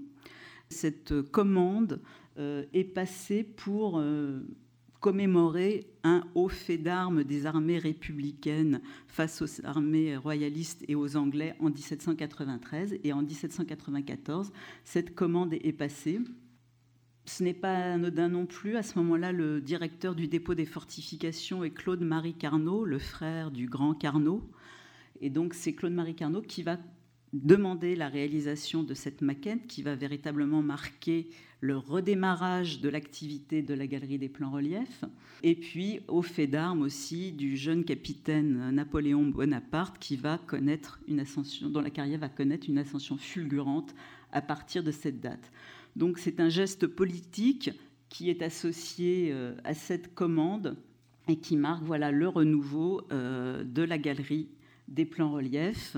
Cette 0.69 1.21
commande 1.21 2.01
euh, 2.37 2.65
est 2.73 2.83
passée 2.83 3.43
pour 3.43 3.99
euh, 3.99 4.41
commémorer 4.99 5.87
un 6.03 6.23
haut 6.33 6.49
fait 6.49 6.77
d'armes 6.77 7.23
des 7.23 7.45
armées 7.45 7.77
républicaines 7.77 8.81
face 9.07 9.41
aux 9.41 9.65
armées 9.65 10.17
royalistes 10.17 10.83
et 10.87 10.95
aux 10.95 11.15
Anglais 11.15 11.55
en 11.59 11.69
1793. 11.69 12.97
Et 13.03 13.13
en 13.13 13.21
1794, 13.21 14.51
cette 14.83 15.13
commande 15.13 15.53
est 15.53 15.73
passée 15.73 16.19
ce 17.25 17.43
n'est 17.43 17.53
pas 17.53 17.93
anodin 17.93 18.29
non 18.29 18.45
plus. 18.45 18.77
À 18.77 18.83
ce 18.83 18.97
moment-là, 18.99 19.31
le 19.31 19.59
directeur 19.59 20.15
du 20.15 20.27
dépôt 20.27 20.53
des 20.53 20.65
fortifications 20.65 21.63
est 21.63 21.71
Claude-Marie 21.71 22.35
Carnot, 22.35 22.85
le 22.85 22.99
frère 22.99 23.51
du 23.51 23.67
grand 23.67 23.93
Carnot. 23.95 24.47
Et 25.21 25.29
donc, 25.29 25.53
c'est 25.53 25.73
Claude-Marie 25.73 26.15
Carnot 26.15 26.41
qui 26.41 26.63
va 26.63 26.77
demander 27.33 27.95
la 27.95 28.07
réalisation 28.07 28.83
de 28.83 28.93
cette 28.93 29.21
maquette 29.21 29.67
qui 29.67 29.81
va 29.81 29.95
véritablement 29.95 30.61
marquer 30.61 31.27
le 31.59 31.77
redémarrage 31.77 32.79
de 32.79 32.89
l'activité 32.89 33.61
de 33.61 33.73
la 33.73 33.87
galerie 33.87 34.19
des 34.19 34.29
plans 34.29 34.51
reliefs, 34.51 35.03
et 35.43 35.55
puis 35.55 35.99
au 36.07 36.21
fait 36.21 36.47
d'armes 36.47 36.83
aussi 36.83 37.31
du 37.31 37.57
jeune 37.57 37.83
capitaine 37.83 38.69
Napoléon 38.71 39.25
Bonaparte 39.25 39.97
qui 39.99 40.15
va 40.15 40.37
connaître 40.37 40.99
une 41.07 41.19
ascension, 41.19 41.69
dont 41.69 41.81
la 41.81 41.89
carrière 41.89 42.19
va 42.19 42.29
connaître 42.29 42.69
une 42.69 42.77
ascension 42.77 43.17
fulgurante 43.17 43.95
à 44.31 44.41
partir 44.41 44.83
de 44.83 44.91
cette 44.91 45.19
date. 45.19 45.51
Donc 45.95 46.19
c'est 46.19 46.39
un 46.39 46.49
geste 46.49 46.87
politique 46.87 47.71
qui 48.09 48.29
est 48.29 48.41
associé 48.41 49.29
euh, 49.31 49.55
à 49.63 49.73
cette 49.73 50.13
commande 50.13 50.77
et 51.27 51.37
qui 51.37 51.57
marque 51.57 51.83
voilà, 51.83 52.11
le 52.11 52.27
renouveau 52.27 53.01
euh, 53.11 53.63
de 53.63 53.81
la 53.81 53.97
galerie 53.97 54.49
des 54.87 55.05
plans 55.05 55.31
reliefs. 55.31 55.97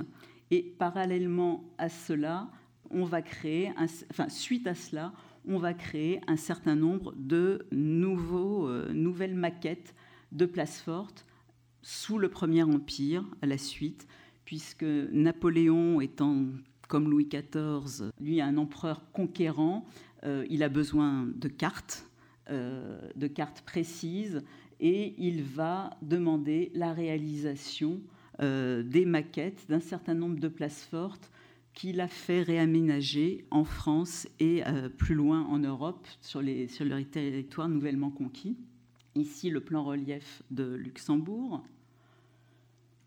Et 0.51 0.63
parallèlement 0.63 1.63
à 1.77 1.89
cela, 1.89 2.49
on 2.89 3.03
va 3.03 3.21
créer, 3.21 3.71
enfin 4.11 4.29
suite 4.29 4.67
à 4.67 4.75
cela, 4.75 5.13
on 5.45 5.57
va 5.57 5.73
créer 5.73 6.21
un 6.27 6.37
certain 6.37 6.75
nombre 6.75 7.13
de 7.15 7.65
nouveaux, 7.71 8.67
euh, 8.67 8.91
nouvelles 8.93 9.35
maquettes 9.35 9.95
de 10.31 10.45
places 10.45 10.81
fortes 10.81 11.25
sous 11.81 12.17
le 12.17 12.29
Premier 12.29 12.63
Empire 12.63 13.23
à 13.41 13.45
la 13.45 13.57
suite, 13.57 14.07
puisque 14.45 14.83
Napoléon 14.83 16.01
étant 16.01 16.45
comme 16.87 17.09
Louis 17.09 17.27
XIV, 17.27 18.11
lui, 18.19 18.41
un 18.41 18.57
empereur 18.57 19.11
conquérant, 19.11 19.85
euh, 20.23 20.45
il 20.49 20.63
a 20.63 20.69
besoin 20.69 21.27
de 21.35 21.47
cartes, 21.47 22.09
euh, 22.49 22.99
de 23.15 23.27
cartes 23.27 23.61
précises, 23.61 24.43
et 24.79 25.15
il 25.17 25.43
va 25.43 25.91
demander 26.01 26.71
la 26.73 26.93
réalisation 26.93 28.01
euh, 28.41 28.83
des 28.83 29.05
maquettes 29.05 29.65
d'un 29.69 29.79
certain 29.79 30.13
nombre 30.13 30.39
de 30.39 30.47
places 30.47 30.83
fortes 30.83 31.31
qu'il 31.73 32.01
a 32.01 32.07
fait 32.07 32.41
réaménager 32.41 33.45
en 33.51 33.63
France 33.63 34.27
et 34.39 34.63
plus 34.97 35.13
loin 35.13 35.45
en 35.45 35.59
Europe, 35.59 36.07
sur 36.21 36.41
les, 36.41 36.67
sur 36.67 36.87
territoires 37.11 37.69
nouvellement 37.69 38.09
conquis. 38.09 38.57
Ici, 39.17 39.49
le 39.49 39.61
plan 39.61 39.83
relief 39.83 40.43
de 40.51 40.75
Luxembourg. 40.75 41.63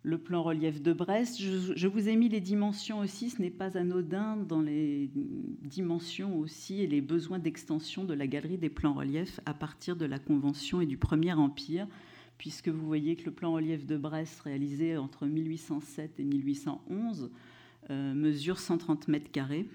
le 0.03 0.19
plan 0.19 0.43
relief 0.43 0.83
de 0.83 0.93
Brest. 0.93 1.41
Je, 1.41 1.87
vous 1.87 2.09
ai 2.09 2.17
mis 2.17 2.29
les 2.29 2.41
dimensions 2.41 3.01
aussi, 3.01 3.31
ce 3.31 3.41
n'est 3.41 3.51
pas 3.51 3.77
anodin 3.77 4.37
dans 4.37 4.61
les 4.61 5.11
dimensions 5.63 6.39
aussi 6.39 6.81
et 6.81 6.87
les 6.87 7.01
besoins 7.01 7.39
d'extension 7.39 8.05
de 8.05 8.15
la 8.15 8.27
galerie 8.27 8.57
des 8.57 8.71
plans 8.71 8.95
reliefs 8.95 9.41
à 9.47 9.55
partir 9.55 9.97
de 9.97 10.07
la 10.07 10.19
Convention 10.19 10.81
et 10.81 10.87
du 10.87 10.97
Premier 10.97 11.33
Empire, 11.33 11.87
puisque 12.41 12.71
vous 12.71 12.87
voyez 12.87 13.17
que 13.17 13.27
le 13.27 13.33
plan 13.33 13.53
relief 13.53 13.85
de 13.85 13.99
Brest 13.99 14.41
réalisé 14.41 14.97
entre 14.97 15.27
1807 15.27 16.21
et 16.21 16.25
1811 16.25 17.31
euh, 17.91 18.15
mesure 18.15 18.59
130 18.59 19.09
mètres 19.09 19.31
carrés. 19.31 19.67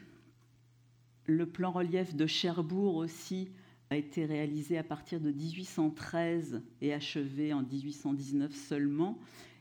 Le 1.28 1.46
plan 1.46 1.72
relief 1.72 2.16
de 2.16 2.26
Cherbourg 2.26 2.96
aussi 2.96 3.50
a 3.92 3.98
été 3.98 4.26
réalisé 4.26 4.80
à 4.80 4.84
partir 4.84 5.20
de 5.20 5.32
1813 5.32 6.64
et 6.82 6.92
achevé 6.92 7.54
en 7.54 7.62
1819 7.62 8.56
seulement 8.56 9.20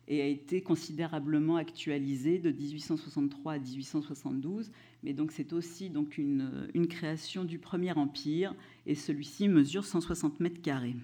et 0.09 0.23
a 0.23 0.27
été 0.27 0.63
considérablement 0.63 1.57
actualisé 1.57 2.39
de 2.39 2.53
1863 2.53 3.53
à 3.53 3.59
1872. 3.59 4.73
Mais 5.03 5.13
donc 5.13 5.31
c'est 5.31 5.53
aussi 5.53 5.91
donc 5.91 6.17
une, 6.17 6.71
une, 6.73 6.89
création 6.89 7.45
du 7.45 7.59
Premier 7.59 7.93
Empire 7.93 8.55
et 8.87 8.95
celui-ci 8.95 9.49
mesure 9.49 9.85
160 9.85 10.41
mètres 10.41 10.63
carrés. 10.63 10.97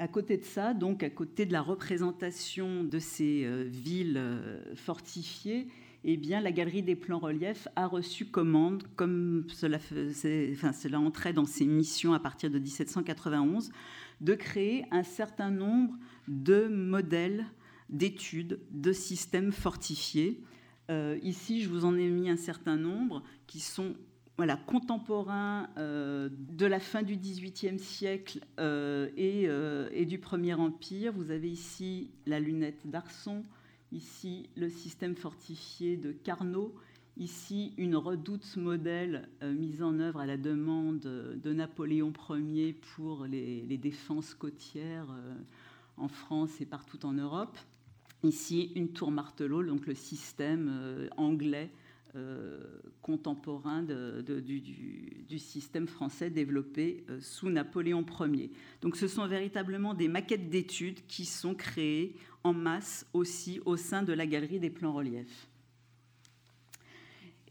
À 0.00 0.08
côté 0.08 0.38
de 0.38 0.44
ça, 0.44 0.72
donc 0.72 1.02
à 1.02 1.10
côté 1.10 1.44
de 1.44 1.52
la 1.52 1.60
représentation 1.60 2.84
de 2.84 2.98
ces 2.98 3.44
euh, 3.44 3.64
villes 3.68 4.16
euh, 4.16 4.74
fortifiées, 4.74 5.68
eh 6.04 6.16
bien, 6.16 6.40
la 6.40 6.52
Galerie 6.52 6.82
des 6.82 6.96
plans 6.96 7.18
reliefs 7.18 7.68
a 7.76 7.86
reçu 7.86 8.24
commande, 8.24 8.84
comme 8.96 9.44
cela, 9.52 9.76
entrait 10.96 11.34
dans 11.34 11.44
ses 11.44 11.66
missions 11.66 12.14
à 12.14 12.18
partir 12.18 12.48
de 12.48 12.58
1791, 12.58 13.72
de 14.22 14.34
créer 14.34 14.86
un 14.90 15.02
certain 15.02 15.50
nombre 15.50 15.98
de 16.28 16.66
modèles 16.68 17.44
d'études 17.90 18.58
de 18.70 18.94
systèmes 18.94 19.52
fortifiés. 19.52 20.42
Euh, 20.90 21.18
ici, 21.22 21.60
je 21.60 21.68
vous 21.68 21.84
en 21.84 21.94
ai 21.98 22.08
mis 22.08 22.30
un 22.30 22.38
certain 22.38 22.78
nombre 22.78 23.22
qui 23.46 23.60
sont 23.60 23.94
voilà, 24.40 24.56
contemporains 24.56 25.68
euh, 25.76 26.28
de 26.32 26.66
la 26.66 26.80
fin 26.80 27.02
du 27.02 27.16
XVIIIe 27.16 27.78
siècle 27.78 28.40
euh, 28.58 29.08
et, 29.16 29.44
et, 29.92 30.06
du 30.06 30.18
Premier 30.18 30.54
Empire. 30.54 31.12
Vous 31.12 31.30
avez 31.30 31.50
ici 31.50 32.10
la 32.26 32.40
lunette 32.40 32.80
d'Arson, 32.84 33.44
ici 33.92 34.48
le 34.56 34.68
système 34.68 35.14
fortifié 35.14 35.96
de 35.96 36.12
Carnot, 36.12 36.74
Ici, 37.20 37.74
une 37.76 37.96
redoute 37.96 38.56
modèle 38.56 39.28
euh, 39.42 39.52
mise 39.52 39.82
en 39.82 39.98
œuvre 39.98 40.20
à 40.20 40.26
la 40.26 40.38
demande 40.38 41.00
de 41.00 41.52
Napoléon 41.52 42.14
Ier 42.30 42.72
pour 42.72 43.26
les, 43.26 43.76
défenses 43.76 44.32
côtières 44.32 45.10
euh, 45.10 45.34
en 45.98 46.08
France 46.08 46.62
et 46.62 46.66
partout 46.66 47.04
en 47.04 47.12
Europe. 47.12 47.58
Ici, 48.22 48.72
une 48.74 48.92
tour 48.92 49.10
martelot, 49.10 49.64
donc 49.64 49.86
le 49.86 49.94
système 49.94 50.70
euh, 50.72 51.08
anglais 51.18 51.70
contemporain 53.02 53.82
du, 53.82 55.38
système 55.38 55.86
français 55.86 56.30
développé 56.30 57.04
sous 57.20 57.50
Napoléon 57.50 58.04
Ier. 58.20 58.50
Donc 58.80 58.96
ce 58.96 59.06
sont 59.06 59.26
véritablement 59.26 59.94
des 59.94 60.08
maquettes 60.08 60.50
d'études 60.50 61.06
qui 61.06 61.24
sont 61.24 61.54
créées 61.54 62.16
en 62.42 62.52
masse 62.52 63.06
aussi 63.12 63.60
au 63.64 63.76
sein 63.76 64.02
de 64.02 64.12
la 64.12 64.26
galerie 64.26 64.60
des 64.60 64.70
plans 64.70 64.92
reliefs. 64.92 65.48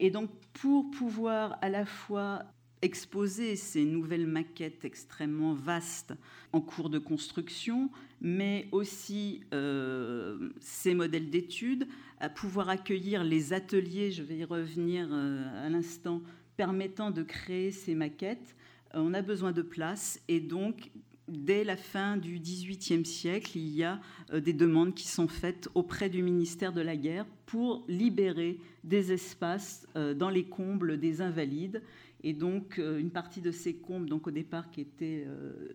Et 0.00 0.10
donc, 0.10 0.30
pour 0.54 0.90
pouvoir 0.90 1.58
à 1.60 1.68
la 1.68 1.84
fois 1.84 2.44
exposer 2.82 3.56
ces 3.56 3.84
nouvelles 3.84 4.26
maquettes 4.26 4.86
extrêmement 4.86 5.52
vastes 5.52 6.14
en 6.52 6.62
cours 6.62 6.88
de 6.88 6.98
construction, 6.98 7.90
mais 8.22 8.66
aussi 8.72 9.42
euh, 9.52 10.50
ces 10.60 10.94
modèles 10.94 11.28
d'études, 11.28 11.86
à 12.20 12.28
pouvoir 12.28 12.68
accueillir 12.68 13.24
les 13.24 13.52
ateliers, 13.52 14.10
je 14.10 14.22
vais 14.22 14.36
y 14.36 14.44
revenir 14.44 15.08
euh, 15.10 15.66
à 15.66 15.70
l'instant, 15.70 16.20
permettant 16.56 17.10
de 17.10 17.22
créer 17.22 17.72
ces 17.72 17.94
maquettes, 17.94 18.54
euh, 18.94 18.98
on 18.98 19.14
a 19.14 19.22
besoin 19.22 19.52
de 19.52 19.62
place 19.62 20.20
et 20.28 20.38
donc 20.38 20.90
dès 21.28 21.64
la 21.64 21.76
fin 21.76 22.18
du 22.18 22.38
XVIIIe 22.38 23.06
siècle, 23.06 23.52
il 23.56 23.70
y 23.70 23.84
a 23.84 24.00
euh, 24.32 24.40
des 24.40 24.52
demandes 24.52 24.94
qui 24.94 25.08
sont 25.08 25.28
faites 25.28 25.70
auprès 25.74 26.10
du 26.10 26.22
ministère 26.22 26.74
de 26.74 26.82
la 26.82 26.96
Guerre 26.96 27.24
pour 27.46 27.84
libérer 27.88 28.58
des 28.84 29.12
espaces 29.12 29.86
dans 29.94 30.30
les 30.30 30.44
combles 30.44 30.98
des 30.98 31.20
invalides. 31.20 31.82
Et 32.22 32.32
donc, 32.32 32.78
une 32.78 33.10
partie 33.10 33.40
de 33.40 33.50
ces 33.50 33.74
combles, 33.74 34.08
donc 34.08 34.28
au 34.28 34.30
départ, 34.30 34.70
qui 34.70 34.82
étaient 34.82 35.26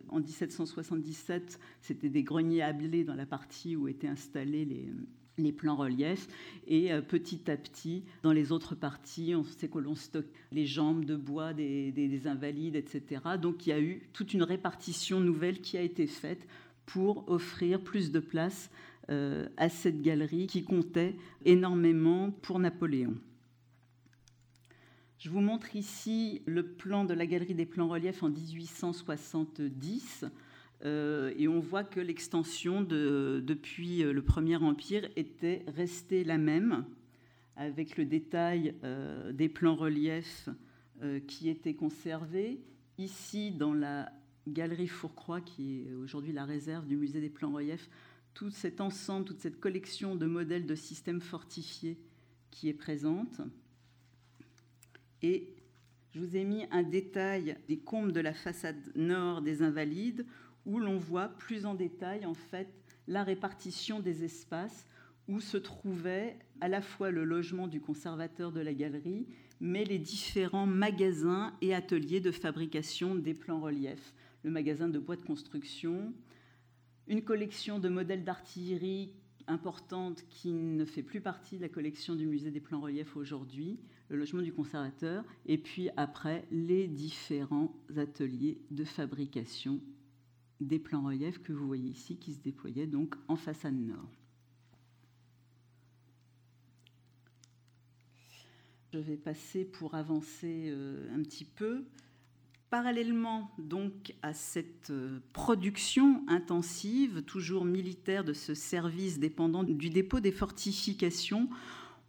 en 0.08 0.20
1777, 0.20 1.60
c'était 1.82 2.08
des 2.08 2.22
greniers 2.22 2.62
à 2.62 2.72
blé 2.72 3.04
dans 3.04 3.14
la 3.14 3.26
partie 3.26 3.76
où 3.76 3.88
étaient 3.88 4.08
installés 4.08 4.64
les, 4.64 4.88
les 5.38 5.52
plans 5.52 5.76
reliefs. 5.76 6.28
Et 6.66 6.92
euh, 6.92 7.00
petit 7.00 7.50
à 7.50 7.56
petit, 7.56 8.04
dans 8.22 8.32
les 8.32 8.52
autres 8.52 8.74
parties, 8.74 9.34
on 9.34 9.44
sait 9.44 9.68
que 9.68 9.78
l'on 9.78 9.94
stocke 9.94 10.30
les 10.52 10.66
jambes 10.66 11.04
de 11.04 11.16
bois 11.16 11.52
des, 11.52 12.26
invalides, 12.26 12.76
etc. 12.76 13.22
Donc 13.40 13.66
il 13.66 13.70
y 13.70 13.72
a 13.72 13.80
eu 13.80 14.08
toute 14.12 14.34
une 14.34 14.42
répartition 14.42 15.20
nouvelle 15.20 15.60
qui 15.60 15.76
a 15.76 15.82
été 15.82 16.06
faite 16.06 16.46
pour 16.86 17.28
offrir 17.28 17.80
plus 17.80 18.10
de 18.10 18.20
place 18.20 18.70
euh, 19.10 19.48
à 19.56 19.68
cette 19.68 20.02
galerie 20.02 20.46
qui 20.46 20.64
comptait 20.64 21.14
énormément 21.44 22.30
pour 22.30 22.58
Napoléon. 22.58 23.14
Je 25.18 25.30
vous 25.30 25.40
montre 25.40 25.74
ici 25.74 26.42
le 26.46 26.62
plan 26.62 27.04
de 27.04 27.14
la 27.14 27.26
galerie 27.26 27.54
des 27.54 27.66
plans 27.66 27.88
reliefs 27.88 28.22
en 28.22 28.28
1870. 28.28 30.26
Euh, 30.84 31.32
et 31.36 31.48
on 31.48 31.60
voit 31.60 31.84
que 31.84 32.00
l'extension 32.00 32.82
depuis 32.82 34.02
euh, 34.02 34.12
le 34.12 34.22
Premier 34.22 34.56
Empire 34.56 35.08
était 35.16 35.64
restée 35.68 36.22
la 36.22 36.38
même, 36.38 36.84
avec 37.56 37.96
le 37.96 38.04
détail 38.04 38.74
euh, 38.84 39.32
des 39.32 39.48
plans 39.48 39.76
reliefs 39.76 40.48
qui 41.26 41.50
étaient 41.50 41.74
conservés. 41.74 42.58
Ici, 42.96 43.50
dans 43.50 43.74
la 43.74 44.10
galerie 44.48 44.88
Fourcroy, 44.88 45.42
qui 45.42 45.82
est 45.82 45.92
aujourd'hui 45.92 46.32
la 46.32 46.46
réserve 46.46 46.86
du 46.86 46.96
musée 46.96 47.20
des 47.20 47.28
plans 47.28 47.52
reliefs, 47.52 47.90
tout 48.32 48.48
cet 48.48 48.80
ensemble, 48.80 49.26
toute 49.26 49.40
cette 49.40 49.60
collection 49.60 50.16
de 50.16 50.24
modèles 50.24 50.64
de 50.64 50.74
systèmes 50.74 51.20
fortifiés 51.20 51.98
qui 52.50 52.70
est 52.70 52.74
présente. 52.74 53.42
Et 55.20 55.54
je 56.14 56.20
vous 56.20 56.34
ai 56.34 56.44
mis 56.44 56.64
un 56.70 56.82
détail 56.82 57.58
des 57.68 57.76
combes 57.76 58.12
de 58.12 58.20
la 58.20 58.32
façade 58.32 58.80
nord 58.94 59.42
des 59.42 59.60
Invalides, 59.60 60.24
où 60.66 60.78
l'on 60.78 60.98
voit 60.98 61.28
plus 61.28 61.64
en 61.64 61.74
détail 61.74 62.26
en 62.26 62.34
fait 62.34 62.68
la 63.08 63.22
répartition 63.22 64.00
des 64.00 64.24
espaces 64.24 64.86
où 65.28 65.40
se 65.40 65.56
trouvait 65.56 66.36
à 66.60 66.68
la 66.68 66.82
fois 66.82 67.10
le 67.10 67.24
logement 67.24 67.66
du 67.68 67.80
conservateur 67.80 68.52
de 68.52 68.60
la 68.60 68.74
galerie, 68.74 69.26
mais 69.60 69.84
les 69.84 69.98
différents 69.98 70.66
magasins 70.66 71.54
et 71.60 71.74
ateliers 71.74 72.20
de 72.20 72.30
fabrication 72.30 73.14
des 73.14 73.34
plans 73.34 73.60
reliefs. 73.60 74.12
Le 74.42 74.50
magasin 74.50 74.88
de 74.88 74.98
bois 74.98 75.16
de 75.16 75.22
construction, 75.22 76.12
une 77.08 77.22
collection 77.22 77.78
de 77.78 77.88
modèles 77.88 78.24
d'artillerie 78.24 79.12
importante 79.48 80.24
qui 80.28 80.52
ne 80.52 80.84
fait 80.84 81.02
plus 81.02 81.20
partie 81.20 81.56
de 81.56 81.62
la 81.62 81.68
collection 81.68 82.14
du 82.14 82.26
musée 82.26 82.50
des 82.50 82.60
plans 82.60 82.80
reliefs 82.80 83.16
aujourd'hui, 83.16 83.78
le 84.08 84.16
logement 84.16 84.42
du 84.42 84.52
conservateur, 84.52 85.24
et 85.46 85.58
puis 85.58 85.88
après 85.96 86.44
les 86.50 86.86
différents 86.86 87.72
ateliers 87.96 88.58
de 88.70 88.84
fabrication 88.84 89.80
des 90.60 90.78
plans 90.78 91.02
reliefs 91.02 91.42
que 91.42 91.52
vous 91.52 91.66
voyez 91.66 91.90
ici 91.90 92.16
qui 92.16 92.32
se 92.32 92.38
déployaient 92.38 92.86
donc 92.86 93.14
en 93.28 93.36
façade 93.36 93.74
nord. 93.74 94.10
Je 98.92 98.98
vais 98.98 99.16
passer 99.16 99.64
pour 99.64 99.94
avancer 99.94 100.68
euh, 100.68 101.14
un 101.14 101.22
petit 101.22 101.44
peu. 101.44 101.84
Parallèlement 102.70 103.50
donc 103.58 104.14
à 104.22 104.32
cette 104.32 104.90
euh, 104.90 105.20
production 105.32 106.24
intensive, 106.28 107.22
toujours 107.22 107.64
militaire, 107.64 108.24
de 108.24 108.32
ce 108.32 108.54
service 108.54 109.18
dépendant 109.18 109.64
du 109.64 109.90
dépôt 109.90 110.20
des 110.20 110.32
fortifications, 110.32 111.50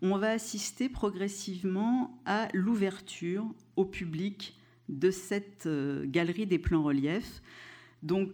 on 0.01 0.17
va 0.17 0.31
assister 0.31 0.89
progressivement 0.89 2.21
à 2.25 2.47
l'ouverture 2.53 3.45
au 3.75 3.85
public 3.85 4.57
de 4.89 5.11
cette 5.11 5.65
euh, 5.65 6.05
galerie 6.07 6.45
des 6.45 6.59
plans 6.59 6.83
reliefs 6.83 7.41
donc, 8.07 8.31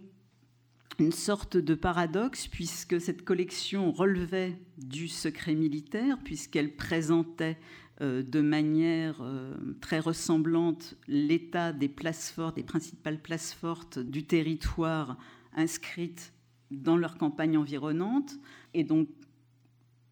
une 1.00 1.12
sorte 1.12 1.56
de 1.56 1.74
paradoxe, 1.74 2.46
puisque 2.46 3.00
cette 3.00 3.24
collection 3.24 3.90
relevait 3.90 4.56
du 4.78 5.08
secret 5.08 5.54
militaire, 5.54 6.18
puisqu'elle 6.24 6.76
présentait 6.76 7.58
euh, 8.00 8.22
de 8.22 8.40
manière 8.40 9.18
euh, 9.20 9.54
très 9.80 9.98
ressemblante 9.98 10.96
l'état 11.08 11.72
des 11.72 11.88
places 11.88 12.30
fortes, 12.30 12.56
des 12.56 12.62
principales 12.62 13.20
places 13.20 13.52
fortes 13.52 13.98
du 13.98 14.24
territoire 14.24 15.18
inscrites 15.56 16.32
dans 16.70 16.96
leur 16.96 17.18
campagne 17.18 17.56
environnante. 17.58 18.34
Et 18.72 18.84
donc, 18.84 19.08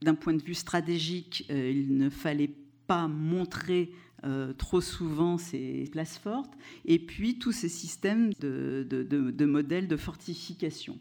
d'un 0.02 0.14
point 0.14 0.34
de 0.34 0.42
vue 0.42 0.54
stratégique, 0.54 1.46
euh, 1.50 1.70
il 1.70 1.96
ne 1.96 2.10
fallait 2.10 2.54
pas 2.88 3.06
montrer 3.06 3.92
euh, 4.24 4.52
trop 4.52 4.80
souvent 4.80 5.38
ces 5.38 5.88
places 5.92 6.18
fortes, 6.18 6.52
et 6.84 6.98
puis 6.98 7.38
tous 7.38 7.52
ces 7.52 7.68
systèmes 7.68 8.32
de, 8.40 9.44
modèles 9.44 9.88
de 9.88 9.96
fortification. 9.96 10.98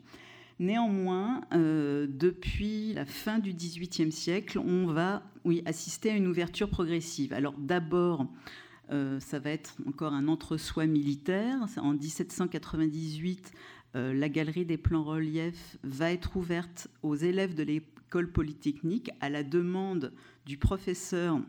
Néanmoins, 0.59 1.41
euh, 1.53 2.05
depuis 2.07 2.93
la 2.93 3.05
fin 3.05 3.39
du 3.39 3.53
XVIIIe 3.53 4.11
siècle, 4.11 4.59
on 4.59 4.85
va 4.85 5.23
assister 5.65 6.11
à 6.11 6.15
une 6.15 6.27
ouverture 6.27 6.69
progressive. 6.69 7.33
Alors 7.33 7.55
d'abord, 7.57 8.27
euh, 8.91 9.19
ça 9.19 9.39
va 9.39 9.51
être 9.51 9.75
encore 9.87 10.13
un 10.13 10.27
entre-soi 10.27 10.85
militaire. 10.85 11.65
En 11.77 11.93
1798, 11.93 13.53
euh, 13.95 14.13
la 14.13 14.29
galerie 14.29 14.65
des 14.65 14.77
plans 14.77 15.03
reliefs 15.03 15.77
va 15.83 16.11
être 16.11 16.35
ouverte 16.35 16.89
aux 17.01 17.15
élèves 17.15 17.55
de 17.55 17.63
l'école 17.63 18.31
polytechnique 18.31 19.11
à 19.21 19.29
la 19.29 19.43
demande 19.43 20.13
du 20.45 20.57
professeur 20.57 21.39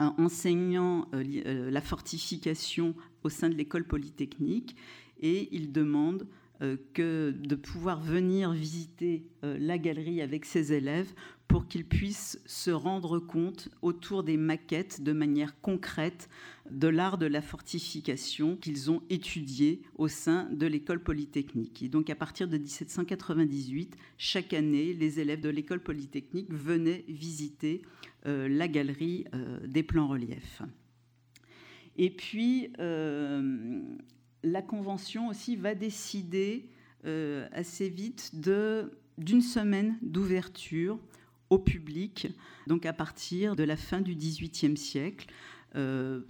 enseignant 0.00 1.06
la 1.12 1.80
fortification 1.80 2.94
au 3.22 3.28
sein 3.28 3.48
de 3.48 3.54
l'école 3.54 3.84
polytechnique 3.84 4.76
et 5.20 5.48
il 5.52 5.72
demande 5.72 6.26
euh, 6.62 6.76
que 6.92 7.34
de 7.38 7.54
pouvoir 7.54 8.00
venir 8.00 8.52
visiter 8.52 9.24
euh, 9.44 9.56
la 9.58 9.78
galerie 9.78 10.20
avec 10.20 10.44
ses 10.44 10.74
élèves 10.74 11.10
pour 11.50 11.66
qu'ils 11.66 11.84
puissent 11.84 12.40
se 12.46 12.70
rendre 12.70 13.18
compte 13.18 13.70
autour 13.82 14.22
des 14.22 14.36
maquettes 14.36 15.02
de 15.02 15.10
manière 15.10 15.60
concrète 15.60 16.28
de 16.70 16.86
l'art 16.86 17.18
de 17.18 17.26
la 17.26 17.42
fortification 17.42 18.54
qu'ils 18.54 18.88
ont 18.88 19.02
étudié 19.10 19.82
au 19.96 20.06
sein 20.06 20.48
de 20.52 20.66
l'école 20.66 21.02
polytechnique. 21.02 21.82
Et 21.82 21.88
donc 21.88 22.08
à 22.08 22.14
partir 22.14 22.46
de 22.46 22.56
1798, 22.56 23.96
chaque 24.16 24.52
année, 24.52 24.94
les 24.94 25.18
élèves 25.18 25.40
de 25.40 25.48
l'école 25.48 25.80
polytechnique 25.80 26.52
venaient 26.52 27.04
visiter 27.08 27.82
euh, 28.26 28.48
la 28.48 28.68
galerie 28.68 29.24
des 29.66 29.82
plans 29.82 30.06
reliefs. 30.06 30.62
Et 31.96 32.10
puis, 32.10 32.70
la 34.42 34.62
Convention 34.62 35.26
aussi 35.26 35.56
va 35.56 35.74
décider 35.74 36.68
euh, 37.06 37.48
assez 37.50 37.88
vite 37.88 38.30
d'une 39.18 39.42
semaine 39.42 39.98
d'ouverture 40.00 41.00
au 41.50 41.58
public, 41.58 42.28
donc 42.66 42.86
à 42.86 42.92
partir 42.92 43.56
de 43.56 43.64
la 43.64 43.76
fin 43.76 44.00
du 44.00 44.14
XVIIIe 44.14 44.76
siècle. 44.76 45.28
Euh, 45.76 46.20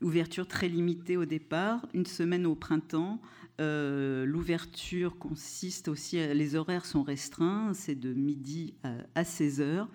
ouverture 0.00 0.46
très 0.46 0.68
limitée 0.68 1.16
au 1.16 1.26
départ, 1.26 1.86
une 1.94 2.06
semaine 2.06 2.46
au 2.46 2.54
printemps. 2.54 3.20
Euh, 3.60 4.24
l'ouverture 4.24 5.18
consiste 5.18 5.88
aussi, 5.88 6.16
les 6.16 6.56
horaires 6.56 6.86
sont 6.86 7.02
restreints, 7.02 7.74
c'est 7.74 7.94
de 7.94 8.14
midi 8.14 8.74
à, 9.14 9.24
16 9.24 9.60
heures. 9.60 9.88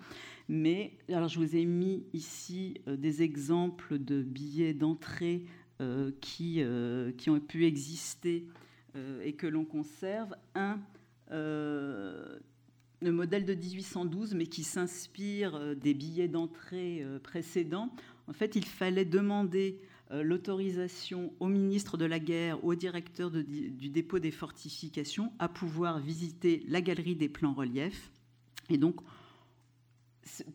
Mais 0.48 0.96
alors 1.08 1.28
je 1.28 1.38
vous 1.40 1.56
ai 1.56 1.64
mis 1.64 2.06
ici 2.14 2.80
des 2.86 3.22
exemples 3.22 3.98
de 3.98 4.22
billets 4.22 4.72
d'entrée 4.72 5.44
euh, 5.80 6.10
qui, 6.20 6.56
euh, 6.58 7.12
qui, 7.12 7.30
ont 7.30 7.38
pu 7.38 7.64
exister 7.64 8.48
euh, 8.96 9.22
et 9.22 9.34
que 9.34 9.46
l'on 9.46 9.64
conserve. 9.64 10.34
Un, 10.56 10.80
le 13.00 13.12
modèle 13.12 13.44
de 13.44 13.54
1812, 13.54 14.34
mais 14.34 14.46
qui 14.46 14.64
s'inspire 14.64 15.76
des 15.76 15.94
billets 15.94 16.28
d'entrée 16.28 17.04
précédents. 17.22 17.94
En 18.26 18.32
fait, 18.32 18.56
il 18.56 18.64
fallait 18.64 19.04
demander 19.04 19.80
l'autorisation 20.10 21.32
au 21.38 21.46
ministre 21.46 21.96
de 21.96 22.06
la 22.06 22.18
Guerre, 22.18 22.64
au 22.64 22.74
directeur 22.74 23.30
du 23.30 23.88
dépôt 23.88 24.18
des 24.18 24.30
fortifications, 24.30 25.32
à 25.38 25.48
pouvoir 25.48 26.00
visiter 26.00 26.64
la 26.66 26.80
galerie 26.80 27.14
des 27.14 27.28
plans 27.28 27.54
reliefs. 27.54 28.10
Et 28.70 28.78
donc, 28.78 29.00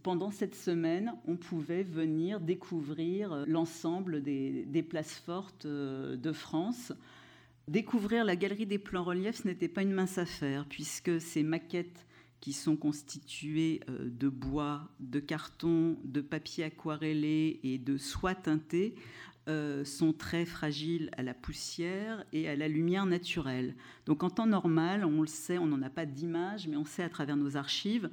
pendant 0.04 0.32
cette 0.32 0.56
semaine, 0.56 1.14
on 1.26 1.36
pouvait 1.36 1.84
venir 1.84 2.40
découvrir 2.40 3.34
euh, 3.34 3.46
l'ensemble 3.48 4.22
des, 4.22 4.86
places 4.88 5.20
fortes 5.20 5.66
euh, 5.66 6.16
de 6.16 6.32
France. 6.32 6.94
Découvrir 7.68 8.26
la 8.26 8.36
galerie 8.36 8.66
des 8.66 8.78
plans 8.78 9.04
reliefs, 9.04 9.42
ce 9.44 9.48
n'était 9.48 9.68
pas 9.68 9.82
une 9.82 9.94
mince 9.94 10.18
affaire, 10.18 10.66
puisque 10.68 11.20
ces 11.22 11.44
maquettes 11.44 12.06
qui 12.44 12.52
sont 12.52 12.76
constituées 12.76 13.80
euh, 13.88 14.10
de 14.10 14.28
bois, 14.28 14.90
de 15.00 15.22
carton, 15.22 15.98
de 16.04 16.20
papier 16.20 16.66
aquarellé 16.66 17.62
et 17.64 17.78
de 17.78 17.98
soie 17.98 18.36
teintée, 18.36 18.96
sont 19.84 20.14
très 20.14 20.46
fragiles 20.46 21.10
à 21.18 21.22
la 21.22 21.34
poussière 21.34 22.24
et 22.32 22.48
à 22.48 22.56
la 22.56 22.70
lumière 22.70 23.06
naturelle. 23.06 23.76
Donc 24.06 24.24
en 24.24 24.30
temps 24.30 24.46
normal, 24.46 25.04
on 25.04 25.20
le 25.20 25.28
sait, 25.28 25.58
on 25.58 25.66
n'en 25.66 25.82
a 25.82 25.90
pas 25.90 26.06
d'image, 26.06 26.70
mais 26.70 26.78
on 26.78 26.86
sait 26.86 27.04
à 27.04 27.10
travers 27.10 27.36
nos 27.36 27.58
archives 27.58 28.10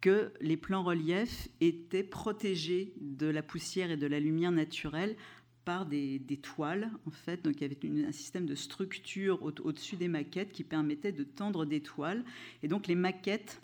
que 0.00 0.32
les 0.40 0.56
plans 0.56 0.82
reliefs 0.82 1.48
étaient 1.60 2.02
protégés 2.02 2.94
de 3.00 3.28
la 3.28 3.42
poussière 3.42 3.92
et 3.92 3.96
de 3.96 4.08
la 4.08 4.18
lumière 4.18 4.50
naturelle 4.50 5.16
par 5.64 5.86
des, 5.86 6.20
toiles, 6.42 6.90
en 7.06 7.10
fait. 7.10 7.44
Donc, 7.44 7.60
il 7.60 7.62
y 7.62 7.64
avait 7.64 8.06
un 8.06 8.12
système 8.12 8.46
de 8.46 8.54
structure 8.54 9.42
au-dessus 9.42 9.96
des 9.96 10.08
maquettes 10.08 10.52
qui 10.52 10.64
permettait 10.64 11.12
de 11.12 11.24
tendre 11.24 11.64
des 11.64 11.80
toiles. 11.80 12.24
Et 12.62 12.68
donc, 12.68 12.86
les 12.86 12.94
maquettes 12.94 13.60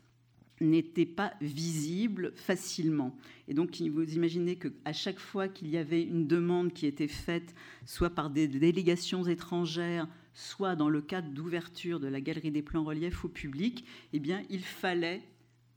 n'étaient 0.60 1.06
pas 1.06 1.32
visibles 1.40 2.32
facilement. 2.34 3.16
Et 3.46 3.54
donc, 3.54 3.80
vous 3.80 4.14
imaginez 4.14 4.56
qu'à 4.56 4.92
chaque 4.92 5.18
fois 5.18 5.48
qu'il 5.48 5.68
y 5.68 5.76
avait 5.76 6.02
une 6.02 6.26
demande 6.26 6.72
qui 6.72 6.86
était 6.86 7.08
faite, 7.08 7.54
soit 7.86 8.10
par 8.10 8.30
des 8.30 8.48
délégations 8.48 9.26
étrangères, 9.26 10.08
soit 10.34 10.76
dans 10.76 10.88
le 10.88 11.00
cadre 11.00 11.30
d'ouverture 11.30 12.00
de 12.00 12.08
la 12.08 12.20
galerie 12.20 12.50
des 12.50 12.62
plans 12.62 12.84
reliefs 12.84 13.24
au 13.24 13.28
public, 13.28 13.84
eh 14.12 14.20
bien, 14.20 14.42
il 14.50 14.62
fallait 14.62 15.22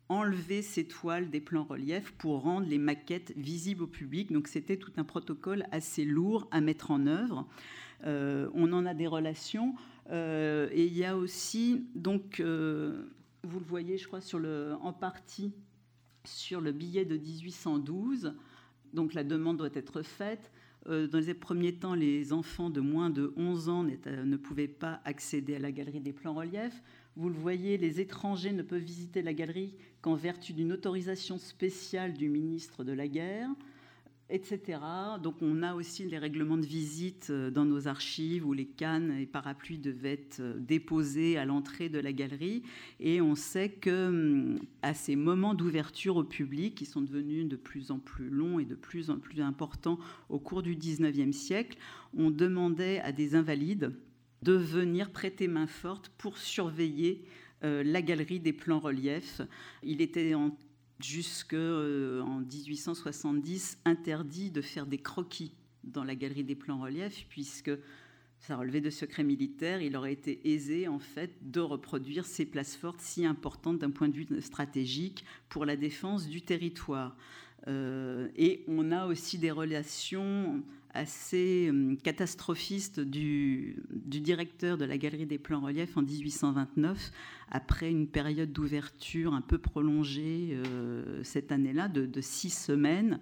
enlever 0.09 0.61
ces 0.61 0.83
toiles 0.85 1.29
des 1.29 1.39
plans 1.39 1.63
reliefs 1.63 2.11
pour 2.17 2.41
rendre 2.41 2.67
les 2.67 2.77
maquettes 2.77 3.33
visibles 3.37 3.83
au 3.83 3.87
public. 3.87 4.31
Donc 4.31 4.49
c'était 4.49 4.75
tout 4.75 4.91
un 4.97 5.05
protocole 5.05 5.65
assez 5.71 6.03
lourd 6.03 6.49
à 6.51 6.59
mettre 6.59 6.91
en 6.91 7.07
œuvre. 7.07 7.47
Euh, 8.05 8.49
on 8.53 8.73
en 8.73 8.85
a 8.85 8.93
des 8.93 9.07
relations. 9.07 9.73
Euh, 10.11 10.67
et 10.71 10.85
il 10.85 10.97
y 10.97 11.05
a 11.05 11.15
aussi, 11.15 11.85
donc, 11.95 12.39
euh, 12.39 13.05
vous 13.43 13.59
le 13.59 13.65
voyez, 13.65 13.97
je 13.97 14.07
crois, 14.07 14.19
en 14.81 14.93
partie 14.93 15.53
sur 16.23 16.61
le 16.61 16.71
billet 16.71 17.05
de 17.05 17.17
1812. 17.17 18.33
Donc 18.93 19.13
la 19.13 19.23
demande 19.23 19.57
doit 19.57 19.69
être 19.73 20.01
faite. 20.01 20.51
Dans 20.85 21.19
les 21.19 21.33
premiers 21.33 21.75
temps, 21.75 21.93
les 21.93 22.33
enfants 22.33 22.69
de 22.69 22.81
moins 22.81 23.09
de 23.09 23.33
11 23.37 23.69
ans 23.69 23.83
ne 23.83 24.37
pouvaient 24.37 24.67
pas 24.67 25.01
accéder 25.05 25.55
à 25.55 25.59
la 25.59 25.71
galerie 25.71 26.01
des 26.01 26.13
plans 26.13 26.33
reliefs. 26.33 26.81
Vous 27.15 27.29
le 27.29 27.35
voyez, 27.35 27.77
les 27.77 27.99
étrangers 27.99 28.53
ne 28.53 28.63
peuvent 28.63 28.81
visiter 28.81 29.21
la 29.21 29.33
galerie 29.33 29.75
qu'en 30.01 30.15
vertu 30.15 30.53
d'une 30.53 30.71
autorisation 30.71 31.37
spéciale 31.37 32.13
du 32.13 32.29
ministre 32.29 32.83
de 32.83 32.93
la 32.93 33.07
Guerre, 33.07 33.49
etc. 34.31 34.79
Donc 35.21 35.35
on 35.41 35.61
a 35.61 35.75
aussi 35.75 36.05
les 36.05 36.17
règlements 36.17 36.57
de 36.57 36.65
visite 36.65 37.27
euh, 37.29 37.51
dans 37.51 37.65
nos 37.65 37.87
archives 37.87 38.47
où 38.47 38.53
les 38.53 38.65
cannes 38.65 39.11
et 39.19 39.25
parapluies 39.25 39.77
devaient 39.77 40.13
être 40.13 40.39
euh, 40.39 40.55
déposés 40.57 41.37
à 41.37 41.45
l'entrée 41.45 41.89
de 41.89 41.99
la 41.99 42.13
galerie. 42.13 42.63
Et 42.99 43.21
on 43.21 43.35
sait 43.35 43.69
que 43.69 44.07
hum, 44.07 44.59
à 44.81 44.93
ces 44.93 45.15
moments 45.15 45.53
d'ouverture 45.53 46.15
au 46.15 46.23
public, 46.23 46.75
qui 46.75 46.85
sont 46.85 47.01
devenus 47.01 47.47
de 47.47 47.55
plus 47.55 47.91
en 47.91 47.99
plus 47.99 48.29
longs 48.29 48.59
et 48.59 48.65
de 48.65 48.75
plus 48.75 49.09
en 49.09 49.17
plus 49.17 49.41
importants 49.41 49.99
au 50.29 50.39
cours 50.39 50.63
du 50.63 50.75
19e 50.75 51.33
siècle, 51.33 51.77
on 52.15 52.31
demandait 52.31 52.99
à 53.01 53.11
des 53.11 53.35
invalides 53.35 53.93
de 54.41 54.53
venir 54.53 55.11
prêter 55.11 55.47
main 55.47 55.67
forte 55.67 56.09
pour 56.17 56.37
surveiller 56.37 57.25
euh, 57.63 57.83
la 57.83 58.01
galerie 58.01 58.39
des 58.39 58.53
plans 58.53 58.79
reliefs. 58.79 59.41
Il 59.83 60.01
était 60.01 60.33
en, 60.33 60.57
jusque 61.03 61.53
euh, 61.53 62.21
en 62.21 62.39
1870 62.39 63.79
interdit 63.85 64.51
de 64.51 64.61
faire 64.61 64.85
des 64.85 64.97
croquis 64.97 65.53
dans 65.83 66.03
la 66.03 66.15
galerie 66.15 66.43
des 66.43 66.55
plans 66.55 66.79
reliefs 66.79 67.25
puisque 67.29 67.71
ça 68.39 68.57
relevait 68.57 68.81
de 68.81 68.89
secret 68.89 69.23
militaire, 69.23 69.81
il 69.81 69.95
aurait 69.95 70.13
été 70.13 70.51
aisé 70.51 70.87
en 70.87 70.97
fait 70.97 71.31
de 71.43 71.59
reproduire 71.59 72.25
ces 72.25 72.45
places 72.45 72.75
fortes 72.75 72.99
si 72.99 73.25
importantes 73.25 73.77
d'un 73.77 73.91
point 73.91 74.09
de 74.09 74.15
vue 74.15 74.41
stratégique 74.41 75.23
pour 75.47 75.63
la 75.63 75.75
défense 75.75 76.27
du 76.27 76.41
territoire. 76.41 77.15
Euh, 77.67 78.29
et 78.35 78.63
on 78.67 78.91
a 78.91 79.05
aussi 79.05 79.37
des 79.37 79.51
relations 79.51 80.63
assez 80.93 81.67
hum, 81.69 81.97
catastrophiste 81.97 82.99
du, 82.99 83.81
directeur 83.89 84.77
de 84.77 84.85
la 84.85 84.97
Galerie 84.97 85.25
des 85.25 85.37
Plans 85.37 85.61
Reliefs 85.61 85.97
en 85.97 86.01
1829, 86.01 87.11
après 87.49 87.89
une 87.89 88.07
période 88.07 88.51
d'ouverture 88.51 89.33
un 89.33 89.41
peu 89.41 89.57
prolongée 89.57 90.49
euh, 90.51 91.23
cette 91.23 91.51
année-là, 91.51 91.87
de, 91.87 92.21
six 92.21 92.49
semaines, 92.49 93.19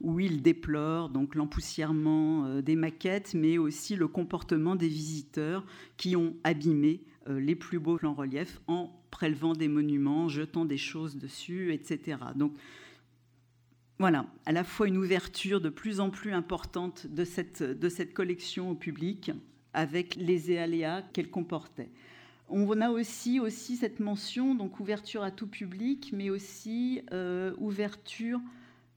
où 0.00 0.20
il 0.20 0.42
déplore 0.42 1.08
donc 1.08 1.34
l'empoussièrement 1.34 2.46
euh, 2.46 2.62
des 2.62 2.76
maquettes, 2.76 3.34
mais 3.34 3.58
aussi 3.58 3.96
le 3.96 4.08
comportement 4.08 4.76
des 4.76 4.88
visiteurs 4.88 5.64
qui 5.96 6.16
ont 6.16 6.34
abîmé 6.44 7.02
euh, 7.28 7.40
les 7.40 7.54
plus 7.54 7.78
beaux 7.78 7.96
plans 7.96 8.14
reliefs 8.14 8.60
en 8.66 8.92
prélevant 9.10 9.54
des 9.54 9.68
monuments, 9.68 10.28
jetant 10.28 10.64
des 10.64 10.76
choses 10.76 11.16
dessus, 11.16 11.72
etc. 11.72 12.18
Donc 12.34 12.52
voilà, 13.98 14.26
à 14.44 14.52
la 14.52 14.64
fois 14.64 14.88
une 14.88 14.98
ouverture 14.98 15.60
de 15.60 15.70
plus 15.70 16.00
en 16.00 16.10
plus 16.10 16.32
importante 16.32 17.06
de 17.06 17.24
cette, 17.24 17.62
de 17.62 17.88
cette 17.88 18.12
collection 18.12 18.70
au 18.70 18.74
public 18.74 19.32
avec 19.72 20.16
les 20.16 20.56
aléas 20.58 21.02
qu'elle 21.12 21.30
comportait. 21.30 21.90
On 22.48 22.80
a 22.80 22.90
aussi, 22.90 23.40
aussi 23.40 23.76
cette 23.76 23.98
mention, 23.98 24.54
donc 24.54 24.78
ouverture 24.78 25.22
à 25.22 25.30
tout 25.30 25.48
public, 25.48 26.10
mais 26.12 26.30
aussi 26.30 27.02
euh, 27.12 27.52
ouverture 27.58 28.40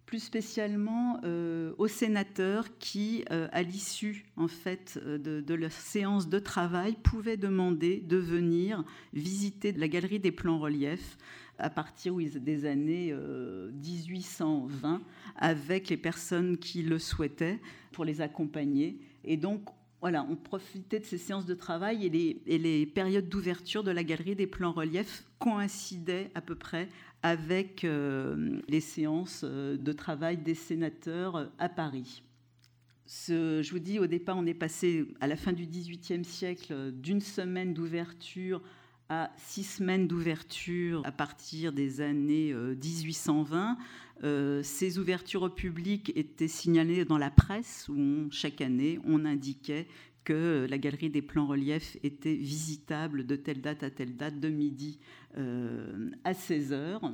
plus 0.06 0.20
spécialement 0.20 1.20
euh, 1.24 1.74
aux 1.78 1.88
sénateurs 1.88 2.66
qui, 2.80 3.26
euh, 3.32 3.48
à 3.52 3.62
l'issue 3.64 4.26
en 4.38 4.48
fait 4.48 5.00
de, 5.04 5.42
de, 5.42 5.54
leur 5.54 5.72
séance 5.72 6.30
de 6.30 6.40
travail, 6.40 6.96
pouvaient 7.02 7.38
demander 7.38 8.00
de 8.02 8.18
venir 8.18 8.84
visiter 9.14 9.72
la 9.72 9.88
galerie 9.88 10.20
des 10.20 10.32
plans 10.32 10.60
reliefs 10.60 11.18
à 11.60 11.70
partir 11.70 12.16
des 12.16 12.66
années 12.66 13.14
1820 13.14 14.96
euh, 14.96 14.98
avec 15.36 15.90
les 15.90 15.98
personnes 15.98 16.58
qui 16.58 16.84
le 16.84 17.00
souhaitaient 17.00 17.60
pour 17.92 18.06
les 18.06 18.22
accompagner. 18.22 19.00
Et 19.24 19.38
donc, 19.38 19.62
voilà, 20.02 20.26
on 20.30 20.36
profitait 20.36 21.00
de 21.00 21.06
ces 21.06 21.18
séances 21.18 21.46
de 21.46 21.54
travail 21.54 22.06
et 22.06 22.58
les, 22.58 22.86
périodes 22.86 23.28
d'ouverture 23.28 23.84
de 23.84 23.92
la 23.92 24.04
galerie 24.04 24.36
des 24.36 24.48
plans 24.48 24.72
reliefs 24.72 25.26
coïncidaient 25.40 26.32
à 26.36 26.42
peu 26.42 26.56
près 26.56 26.88
avec 27.22 27.84
euh, 27.84 28.60
les 28.70 28.80
séances 28.80 29.42
euh, 29.44 29.76
de 29.76 29.92
travail 29.92 30.38
des 30.38 30.56
sénateurs 30.56 31.52
à 31.60 31.68
Paris. 31.68 32.24
Je 33.28 33.70
vous 33.72 33.80
dis, 33.80 33.98
au 33.98 34.06
départ, 34.06 34.38
on 34.38 34.46
est 34.46 34.54
passé 34.54 35.08
à 35.20 35.26
la 35.26 35.36
fin 35.36 35.52
du 35.52 35.66
XVIIIe 35.66 36.24
siècle 36.24 36.92
d'une 36.92 37.22
semaine 37.22 37.74
d'ouverture 37.74 38.62
à 39.10 39.32
six 39.38 39.64
semaines 39.64 40.08
d'ouverture 40.08 41.02
à 41.04 41.12
partir 41.12 41.74
des 41.74 42.00
années 42.02 42.54
1820. 42.54 43.72
Euh, 43.72 43.76
euh, 44.24 44.64
ces 44.64 45.00
ouvertures 45.00 45.44
au 45.44 45.50
public 45.50 46.12
étaient 46.16 46.48
signalées 46.48 47.06
dans 47.06 47.18
la 47.18 47.32
presse 47.32 47.90
où 47.90 48.28
chaque 48.32 48.62
année 48.62 49.00
on 49.06 49.26
indiquait 49.26 49.88
que 50.24 50.68
la 50.70 50.78
galerie 50.78 51.10
des 51.10 51.22
plans 51.22 51.48
reliefs 51.48 51.98
était 52.04 52.36
visitable 52.36 53.26
de 53.26 53.36
telle 53.36 53.62
date 53.62 53.82
à 53.84 53.90
telle 53.90 54.16
date, 54.16 54.40
de 54.40 54.50
midi 54.50 55.00
euh, 55.38 56.12
à 56.24 56.34
16 56.34 56.74
heures. 56.74 57.12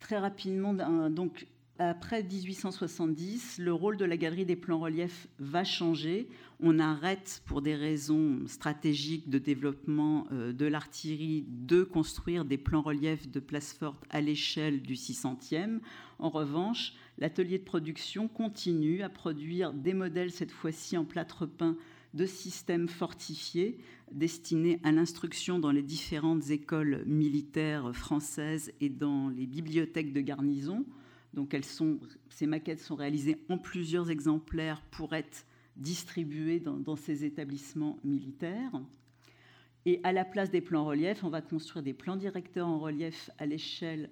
Très 0.00 0.18
rapidement, 0.18 0.74
donc 1.10 1.46
après 1.78 2.22
1870, 2.22 3.58
le 3.58 3.72
rôle 3.72 3.96
de 3.96 4.04
la 4.04 4.16
galerie 4.16 4.44
des 4.44 4.56
plans 4.56 4.78
reliefs 4.78 5.28
va 5.38 5.64
changer. 5.64 6.28
On 6.60 6.78
arrête, 6.78 7.42
pour 7.46 7.62
des 7.62 7.74
raisons 7.74 8.46
stratégiques 8.46 9.28
de 9.28 9.38
développement 9.38 10.26
euh, 10.32 10.52
de 10.52 10.66
l'artillerie, 10.66 11.44
de 11.48 11.82
construire 11.82 12.44
des 12.44 12.58
plans 12.58 12.82
reliefs 12.82 13.28
de 13.28 13.40
place 13.40 13.72
forte 13.72 14.04
à 14.10 14.20
l'échelle 14.20 14.82
du 14.82 14.94
600e. 14.94 15.80
En 16.18 16.30
revanche, 16.30 16.94
l'atelier 17.18 17.58
de 17.58 17.64
production 17.64 18.28
continue 18.28 19.02
à 19.02 19.08
produire 19.08 19.72
des 19.72 19.94
modèles, 19.94 20.30
cette 20.30 20.52
fois-ci 20.52 20.96
en 20.96 21.04
plâtre 21.04 21.46
peint, 21.46 21.76
de 22.14 22.26
systèmes 22.26 22.88
fortifiés 22.88 23.78
destinés 24.12 24.80
à 24.84 24.92
l'instruction 24.92 25.58
dans 25.58 25.72
les 25.72 25.82
différentes 25.82 26.50
écoles 26.50 27.02
militaires 27.06 27.94
françaises 27.94 28.72
et 28.80 28.88
dans 28.88 29.28
les 29.28 29.46
bibliothèques 29.46 30.12
de 30.12 30.20
garnison. 30.20 30.86
Donc 31.34 31.52
elles 31.52 31.64
sont, 31.64 31.98
ces 32.28 32.46
maquettes 32.46 32.80
sont 32.80 32.94
réalisées 32.94 33.38
en 33.48 33.58
plusieurs 33.58 34.10
exemplaires 34.10 34.80
pour 34.92 35.14
être 35.14 35.44
distribuées 35.76 36.60
dans, 36.60 36.96
ces 36.96 37.24
établissements 37.24 37.98
militaires. 38.04 38.80
Et 39.86 40.00
à 40.02 40.12
la 40.12 40.24
place 40.24 40.50
des 40.50 40.60
plans 40.60 40.84
reliefs, 40.84 41.24
on 41.24 41.28
va 41.28 41.42
construire 41.42 41.82
des 41.82 41.92
plans 41.92 42.16
directeurs 42.16 42.68
en 42.68 42.78
relief 42.78 43.30
à 43.38 43.46
l'échelle 43.46 44.10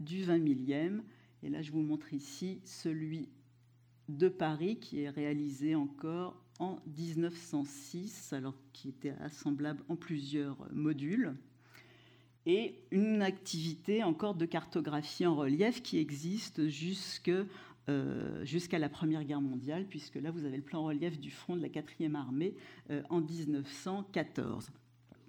du 0.00 0.24
20 0.24 0.38
millième. 0.38 1.02
Et 1.42 1.48
là, 1.48 1.62
je 1.62 1.72
vous 1.72 1.82
montre 1.82 2.12
ici 2.12 2.60
celui 2.64 3.28
de 4.08 4.28
Paris 4.28 4.78
qui 4.78 5.00
est 5.00 5.10
réalisé 5.10 5.74
encore 5.74 6.42
en 6.58 6.78
1906, 6.98 8.32
alors 8.32 8.54
qui 8.72 8.90
était 8.90 9.14
assemblable 9.20 9.82
en 9.88 9.96
plusieurs 9.96 10.68
modules 10.72 11.34
et 12.46 12.74
une 12.90 13.22
activité 13.22 14.02
encore 14.02 14.34
de 14.34 14.44
cartographie 14.44 15.26
en 15.26 15.34
relief 15.34 15.82
qui 15.82 15.98
existe 15.98 16.68
euh, 17.90 18.42
jusqu'à 18.46 18.78
la 18.78 18.88
Première 18.88 19.24
Guerre 19.24 19.42
mondiale, 19.42 19.84
puisque 19.86 20.14
là, 20.14 20.30
vous 20.30 20.46
avez 20.46 20.56
le 20.56 20.62
plan 20.62 20.82
relief 20.84 21.20
du 21.20 21.30
front 21.30 21.54
de 21.54 21.60
la 21.60 21.68
4e 21.68 22.14
armée 22.14 22.54
euh, 22.90 23.02
en 23.10 23.20
1914. 23.20 24.70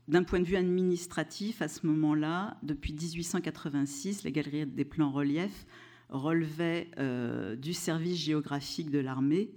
D'un 0.07 0.23
point 0.23 0.39
de 0.39 0.45
vue 0.45 0.55
administratif, 0.55 1.61
à 1.61 1.67
ce 1.67 1.85
moment-là, 1.85 2.57
depuis 2.63 2.93
1886, 2.93 4.23
la 4.23 4.31
galerie 4.31 4.65
des 4.65 4.85
plans 4.85 5.11
relief 5.11 5.65
relevait 6.07 6.91
euh, 6.97 7.57
du 7.57 7.73
service 7.73 8.23
géographique 8.23 8.89
de 8.89 8.99
l'armée 8.99 9.51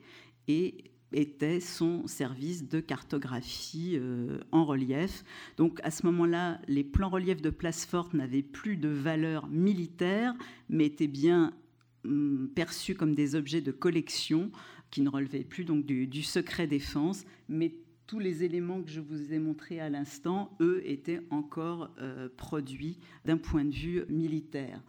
et 0.49 0.83
était 1.13 1.61
son 1.61 2.05
service 2.09 2.69
de 2.69 2.81
cartographie 2.81 3.99
en 4.51 4.65
relief. 4.65 5.25
Donc 5.57 5.81
à 5.83 5.91
ce 5.91 6.05
moment-là, 6.05 6.61
les 6.67 6.85
plans 6.85 7.09
reliefs 7.09 7.41
de 7.41 7.49
place 7.49 7.87
forte 7.87 8.13
n'avaient 8.13 8.43
plus 8.43 8.77
de 8.77 8.89
valeur 8.89 9.47
militaire, 9.47 10.35
mais 10.69 10.87
étaient 10.87 11.07
bien 11.07 11.55
perçus 12.55 12.95
comme 12.95 13.15
des 13.15 13.35
objets 13.35 13.61
de 13.61 13.73
collection 13.73 14.51
qui 14.91 15.03
ne 15.03 15.09
relevaient 15.09 15.45
plus 15.45 15.65
donc 15.65 15.85
du, 15.85 16.23
secret 16.23 16.67
défense, 16.67 17.25
mais 17.49 17.75
tous 18.07 18.19
les 18.19 18.43
éléments 18.43 18.83
que 18.83 18.91
je 18.91 19.01
vous 19.01 19.33
ai 19.33 19.39
montrés 19.39 19.81
à 19.81 19.91
l'instant, 19.91 20.57
eux, 20.61 20.81
étaient 20.85 21.21
encore 21.31 21.91
euh, 22.01 22.29
produits 22.37 22.99
d'un 23.27 23.37
point 23.37 23.65
de 23.65 23.75
vue 23.75 24.05
militaire. 24.09 24.83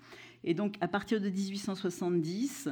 Et 0.45 0.53
donc, 0.53 0.75
à 0.79 0.87
partir 0.87 1.19
de 1.19 1.29
1870, 1.29 2.69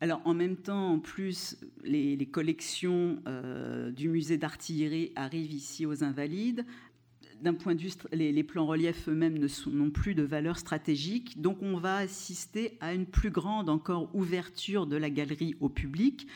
alors 0.00 0.20
en 0.24 0.34
même 0.34 0.56
temps, 0.56 0.92
en 0.92 0.98
plus, 0.98 1.56
les, 1.84 2.26
collections 2.26 3.22
euh, 3.26 3.90
du 3.92 4.08
musée 4.08 4.36
d'artillerie 4.36 5.12
arrivent 5.16 5.52
ici 5.52 5.86
aux 5.86 6.04
Invalides. 6.04 6.66
D'un 7.42 7.54
point 7.54 7.74
de 7.74 7.80
vue, 7.80 7.92
les, 8.12 8.42
plans 8.42 8.66
reliefs 8.66 9.08
eux-mêmes 9.08 9.38
n'ont 9.66 9.90
plus 9.90 10.14
de 10.14 10.22
valeur 10.22 10.58
stratégique, 10.58 11.40
donc 11.40 11.62
on 11.62 11.78
va 11.78 11.98
assister 11.98 12.76
à 12.80 12.92
une 12.94 13.06
plus 13.06 13.30
grande 13.30 13.68
encore 13.68 14.10
ouverture 14.14 14.86
de 14.86 14.96
la 14.96 15.10
galerie 15.10 15.54
au 15.60 15.68
public. 15.68 16.26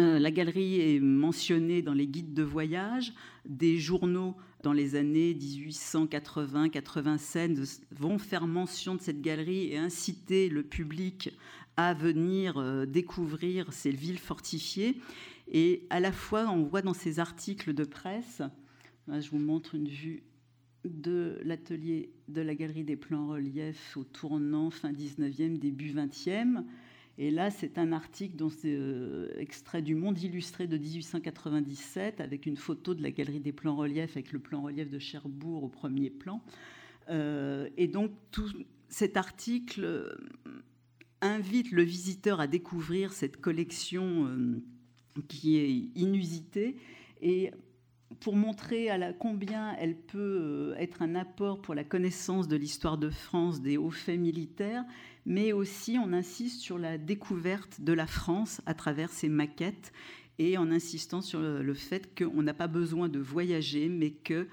Euh, 0.00 0.18
la 0.18 0.30
galerie 0.30 0.80
est 0.80 1.00
mentionnée 1.00 1.82
dans 1.82 1.92
les 1.92 2.06
guides 2.06 2.32
de 2.32 2.42
voyage. 2.42 3.12
Des 3.44 3.76
journaux 3.78 4.34
dans 4.62 4.72
les 4.72 4.94
années 4.94 5.34
1880-87 5.34 7.82
vont 7.90 8.16
faire 8.18 8.46
mention 8.46 8.94
de 8.94 9.02
cette 9.02 9.20
galerie 9.20 9.72
et 9.72 9.76
inciter 9.76 10.48
le 10.48 10.62
public 10.62 11.36
à 11.76 11.92
venir 11.94 12.58
euh, 12.58 12.86
découvrir 12.86 13.72
ces 13.72 13.90
villes 13.90 14.18
fortifiées. 14.18 15.00
Et 15.50 15.82
à 15.90 15.98
la 16.00 16.12
fois, 16.12 16.46
on 16.48 16.62
voit 16.62 16.82
dans 16.82 16.94
ces 16.94 17.18
articles 17.18 17.74
de 17.74 17.84
presse, 17.84 18.42
je 19.08 19.30
vous 19.30 19.38
montre 19.38 19.74
une 19.74 19.88
vue 19.88 20.22
de 20.84 21.38
l'atelier 21.44 22.10
de 22.28 22.40
la 22.40 22.54
Galerie 22.54 22.84
des 22.84 22.96
plans 22.96 23.28
reliefs 23.28 23.96
au 23.96 24.04
tournant 24.04 24.70
fin 24.70 24.92
19e, 24.92 25.58
début 25.58 25.92
20e. 25.92 26.64
Et 27.18 27.30
là, 27.30 27.50
c'est 27.50 27.78
un 27.78 27.92
article 27.92 28.36
euh, 28.64 29.28
extrait 29.36 29.82
du 29.82 29.94
Monde 29.94 30.20
illustré 30.20 30.66
de 30.66 30.78
1897, 30.78 32.20
avec 32.20 32.46
une 32.46 32.56
photo 32.56 32.94
de 32.94 33.02
la 33.02 33.10
Galerie 33.10 33.40
des 33.40 33.52
plans 33.52 33.76
reliefs, 33.76 34.16
avec 34.16 34.32
le 34.32 34.38
plan 34.38 34.62
relief 34.62 34.90
de 34.90 34.98
Cherbourg 34.98 35.62
au 35.64 35.68
premier 35.68 36.10
plan. 36.10 36.42
Euh, 37.10 37.68
et 37.76 37.86
donc, 37.86 38.12
tout 38.30 38.50
cet 38.88 39.16
article 39.16 40.16
invite 41.20 41.70
le 41.70 41.82
visiteur 41.82 42.40
à 42.40 42.46
découvrir 42.46 43.12
cette 43.12 43.40
collection 43.40 44.26
euh, 44.26 44.62
qui 45.28 45.56
est 45.58 46.00
inusitée 46.00 46.76
et 47.20 47.52
pour 48.20 48.36
montrer 48.36 48.90
à 48.90 48.98
la, 48.98 49.12
combien 49.12 49.74
elle 49.78 49.96
peut 49.96 50.18
euh, 50.18 50.74
être 50.76 51.02
un 51.02 51.14
apport 51.14 51.60
pour 51.60 51.74
la 51.74 51.84
connaissance 51.84 52.48
de 52.48 52.56
l'histoire 52.56 52.98
de 52.98 53.10
France, 53.10 53.60
des 53.60 53.76
hauts 53.76 53.90
faits 53.90 54.18
militaires, 54.18 54.84
mais 55.26 55.52
aussi 55.52 55.98
on 55.98 56.12
insiste 56.12 56.60
sur 56.60 56.78
la 56.78 56.98
découverte 56.98 57.80
de 57.80 57.92
la 57.92 58.06
France 58.06 58.60
à 58.66 58.74
travers 58.74 59.10
ces 59.10 59.28
maquettes 59.28 59.92
et 60.38 60.58
en 60.58 60.70
insistant 60.70 61.20
sur 61.20 61.40
le 61.40 61.74
fait 61.74 62.18
qu'on 62.18 62.42
n'a 62.42 62.54
pas 62.54 62.66
besoin 62.66 63.08
de 63.08 63.18
voyager, 63.18 63.88
mais 63.88 64.10
que 64.10 64.48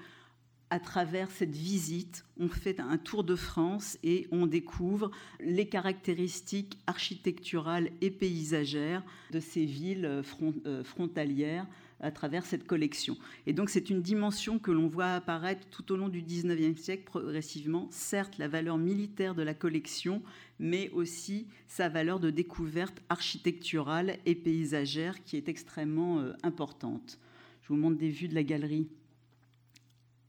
à 0.70 0.78
travers 0.78 1.30
cette 1.30 1.54
visite, 1.54 2.24
on 2.38 2.48
fait 2.48 2.78
un 2.78 2.96
tour 2.96 3.24
de 3.24 3.34
France 3.34 3.98
et 4.04 4.28
on 4.30 4.46
découvre 4.46 5.10
les 5.40 5.68
caractéristiques 5.68 6.78
architecturales 6.86 7.90
et 8.00 8.10
paysagères 8.10 9.02
de 9.32 9.40
ces 9.40 9.64
villes 9.64 10.06
euh, 10.06 10.84
frontalières 10.84 11.66
à 12.00 12.10
travers 12.10 12.46
cette 12.46 12.66
collection. 12.66 13.16
Et 13.46 13.52
donc 13.52 13.70
c'est 13.70 13.90
une 13.90 14.02
dimension 14.02 14.58
que 14.58 14.70
l'on 14.70 14.88
voit 14.88 15.14
apparaître 15.14 15.66
tout 15.70 15.92
au 15.92 15.96
long 15.96 16.08
du 16.08 16.22
19e 16.22 16.76
siècle 16.76 17.04
progressivement, 17.04 17.88
certes 17.90 18.38
la 18.38 18.48
valeur 18.48 18.78
militaire 18.78 19.34
de 19.34 19.42
la 19.42 19.54
collection, 19.54 20.22
mais 20.58 20.90
aussi 20.90 21.46
sa 21.68 21.88
valeur 21.88 22.20
de 22.20 22.30
découverte 22.30 23.02
architecturale 23.08 24.18
et 24.26 24.34
paysagère 24.34 25.22
qui 25.24 25.36
est 25.36 25.48
extrêmement 25.48 26.20
euh, 26.20 26.32
importante. 26.42 27.18
Je 27.62 27.68
vous 27.68 27.76
montre 27.76 27.98
des 27.98 28.10
vues 28.10 28.28
de 28.28 28.34
la 28.34 28.42
galerie 28.42 28.88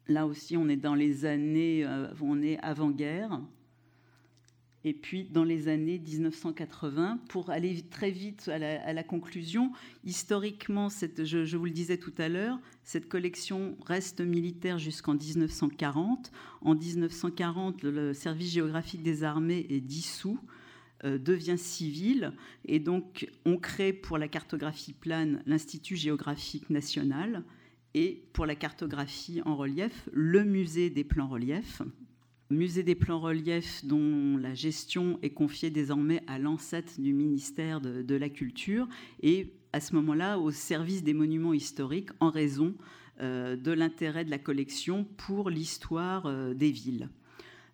Là 0.08 0.28
aussi, 0.28 0.58
on 0.58 0.68
est 0.68 0.76
dans 0.76 0.96
les 0.96 1.26
années, 1.26 1.86
euh, 1.86 2.08
on 2.22 2.42
est 2.42 2.60
avant-guerre. 2.60 3.40
Et 4.84 4.94
puis, 4.94 5.26
dans 5.26 5.44
les 5.44 5.68
années 5.68 6.00
1980, 6.00 7.20
pour 7.30 7.52
aller 7.52 7.84
très 7.84 8.10
vite 8.10 8.48
à 8.48 8.58
la, 8.94 9.04
conclusion, 9.04 9.72
historiquement, 10.04 10.90
je, 10.90 11.56
vous 11.56 11.66
le 11.66 11.72
disais 11.72 11.98
tout 11.98 12.14
à 12.18 12.30
l'heure, 12.30 12.60
cette 12.84 13.08
collection 13.08 13.78
reste 13.86 14.22
militaire 14.22 14.80
jusqu'en 14.80 15.14
1940. 15.14 16.32
En 16.62 16.74
1940, 16.74 17.84
le 17.84 18.14
service 18.14 18.52
géographique 18.52 19.04
des 19.04 19.24
armées 19.24 19.68
est 19.70 19.82
dissous. 19.82 20.40
devient 21.04 21.58
civile 21.58 22.34
et 22.66 22.80
donc 22.80 23.28
on 23.46 23.58
crée 23.58 23.92
pour 23.92 24.20
la 24.20 24.28
cartographie 24.28 24.94
plane 24.94 25.42
l'Institut 25.48 25.96
géographique 25.96 26.70
national 26.70 27.44
et 27.94 28.24
pour 28.34 28.46
la 28.46 28.56
cartographie 28.56 29.42
en 29.46 29.56
relief 29.56 30.10
le 30.14 30.44
musée 30.44 30.90
des 30.90 31.04
plans 31.04 31.28
reliefs. 31.28 31.82
Musée 32.52 32.84
des 32.84 32.96
plans 32.96 33.22
reliefs 33.22 33.86
dont 33.86 34.36
la 34.38 34.54
gestion 34.54 35.18
est 35.22 35.30
confiée 35.30 35.70
désormais 35.70 36.22
à 36.28 36.38
l'ancêtre 36.38 37.00
du 37.00 37.14
ministère 37.14 37.80
de, 37.80 38.16
la 38.16 38.28
Culture 38.28 38.90
et 39.24 39.54
à 39.72 39.80
ce 39.80 39.96
moment-là 39.96 40.38
au 40.38 40.52
service 40.52 41.02
des 41.02 41.14
monuments 41.14 41.54
historiques 41.54 42.10
en 42.20 42.30
raison 42.30 42.76
euh, 43.22 43.56
de 43.56 43.72
l'intérêt 43.72 44.26
de 44.26 44.30
la 44.30 44.38
collection 44.38 45.06
pour 45.16 45.50
l'histoire 45.50 46.26
euh, 46.26 46.54
des 46.54 46.72
villes. 46.72 47.08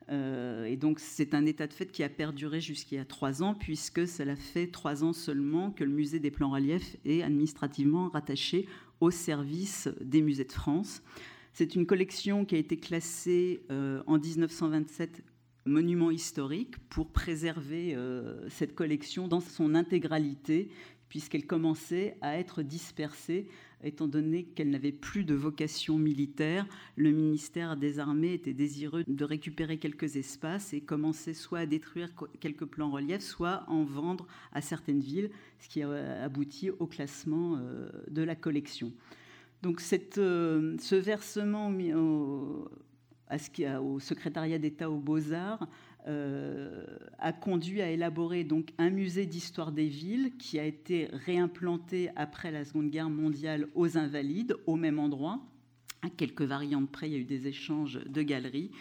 Euh, 0.09 0.65
et 0.65 0.77
donc 0.77 0.99
c'est 0.99 1.33
un 1.33 1.47
état 1.47 1.65
de 1.65 1.73
fait 1.73 1.91
qui 1.91 2.03
a 2.03 2.09
perduré 2.09 2.61
jusqu'il 2.61 2.95
y 2.95 3.01
a 3.01 3.05
trois 3.05 3.41
ans, 3.41 3.55
puisque 3.55 4.07
cela 4.07 4.35
fait 4.35 4.67
trois 4.67 5.03
ans 5.03 5.11
seulement 5.11 5.71
que 5.71 5.83
le 5.83 5.91
musée 5.91 6.19
des 6.19 6.29
plans 6.29 6.51
reliefs 6.51 6.97
est 7.03 7.23
administrativement 7.23 8.09
rattaché 8.09 8.67
au 9.01 9.09
service 9.09 9.89
des 10.01 10.21
musées 10.21 10.45
de 10.45 10.51
France. 10.51 11.01
C'est 11.60 11.74
une 11.74 11.88
collection 11.88 12.46
qui 12.46 12.54
a 12.54 12.60
été 12.60 12.78
classée 12.78 13.63
en 13.72 14.20
1927 14.20 15.24
monument 15.65 16.12
historique 16.12 16.78
pour 16.88 17.08
préserver 17.08 17.98
cette 18.48 18.76
collection 18.76 19.28
dans 19.28 19.39
son 19.39 19.74
intégralité, 19.74 20.70
puisqu'elle 21.10 21.48
commençait 21.48 22.15
à 22.22 22.38
être 22.38 22.62
dispersée, 22.62 23.48
étant 23.84 24.08
donné 24.08 24.43
qu'elle 24.43 24.70
n'avait 24.70 24.91
plus 24.91 25.24
de 25.24 25.34
vocation 25.34 25.98
militaire. 25.98 26.67
Le 26.96 27.10
ministère 27.10 27.76
des 27.76 27.98
Armées 27.98 28.34
était 28.34 28.54
désireux 28.54 29.04
de 29.08 29.26
récupérer 29.26 29.80
quelques 29.80 30.15
espaces 30.15 30.76
et 30.76 30.82
commençait 30.82 31.34
soit 31.34 31.62
à 31.62 31.65
détruire 31.65 32.12
quelques 32.39 32.65
plans 32.65 32.91
reliefs, 32.91 33.24
soit 33.24 33.63
à 33.65 33.70
en 33.72 33.84
vendre 33.84 34.28
à 34.52 34.62
certaines 34.62 35.02
villes, 35.02 35.32
ce 35.60 35.70
qui 35.70 35.82
a 35.82 36.22
abouti 36.22 36.70
au 36.70 36.86
classement 36.86 37.58
euh, 37.58 37.89
de 38.12 38.22
la 38.22 38.36
collection. 38.36 38.93
Donc 39.63 39.82
euh, 40.17 40.76
ce 40.80 40.96
versement 40.96 41.72
au, 41.96 42.70
au 43.82 44.00
secrétariat 44.00 44.60
d'État 44.60 44.89
aux 44.89 45.00
beaux-arts 45.00 45.67
euh, 46.08 46.86
a 47.20 47.34
conduit 47.34 47.82
à 47.82 47.89
élaborer 47.89 48.46
donc 48.46 48.70
un 48.78 48.89
musée 48.89 49.26
d'histoire 49.26 49.72
des 49.72 49.88
villes 49.88 50.32
qui 50.38 50.58
a 50.60 50.63
été 50.63 51.10
réimplanté 51.12 52.10
après 52.15 52.52
la 52.52 52.63
Seconde 52.63 52.91
Guerre 52.91 53.10
mondiale 53.10 53.67
aux 53.76 53.98
Invalides, 53.98 54.56
au 54.67 54.76
même 54.76 55.00
endroit. 55.00 55.41
À 56.04 56.10
quelques 56.10 56.43
variantes 56.43 56.89
près, 56.89 57.10
il 57.10 57.13
y 57.13 57.15
a 57.15 57.20
eu 57.20 57.26
des 57.26 57.48
échanges 57.48 58.00
de 58.06 58.22
galeries. 58.22 58.72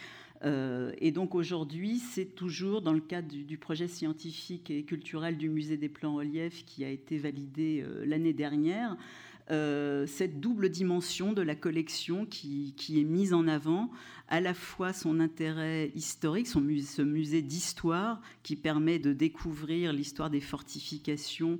Euh, 0.45 0.93
et 0.99 1.11
donc 1.11 1.35
aujourd'hui, 1.35 1.97
c'est 1.97 2.35
toujours 2.35 2.81
dans 2.81 2.93
le 2.93 3.01
cadre 3.01 3.27
du, 3.27 3.57
projet 3.57 3.87
scientifique 3.87 4.69
et 4.69 4.83
culturel 4.83 5.35
du 5.35 5.49
musée 5.49 5.75
des 5.77 5.89
plans 5.89 6.15
reliefs 6.15 6.63
qui 6.63 6.85
a 6.85 6.89
été 6.89 7.17
validé 7.17 7.83
l'année 8.05 8.33
dernière. 8.33 8.95
Euh, 9.49 10.05
cette 10.07 10.41
double 10.41 10.69
dimension 10.69 11.31
de 11.31 11.41
la 11.41 11.55
collection 11.55 12.25
qui, 12.25 12.73
est 12.89 13.03
mise 13.03 13.33
en 13.33 13.47
avant, 13.47 13.89
à 14.27 14.41
la 14.41 14.53
fois 14.53 14.91
son 14.91 15.21
intérêt 15.21 15.91
historique, 15.95 16.47
son 16.47 16.59
musée, 16.59 16.87
ce 16.87 17.01
musée 17.01 17.41
d'histoire 17.41 18.21
qui 18.43 18.57
permet 18.57 18.99
de 18.99 19.13
découvrir 19.13 19.93
l'histoire 19.93 20.29
des 20.29 20.41
fortifications 20.41 21.59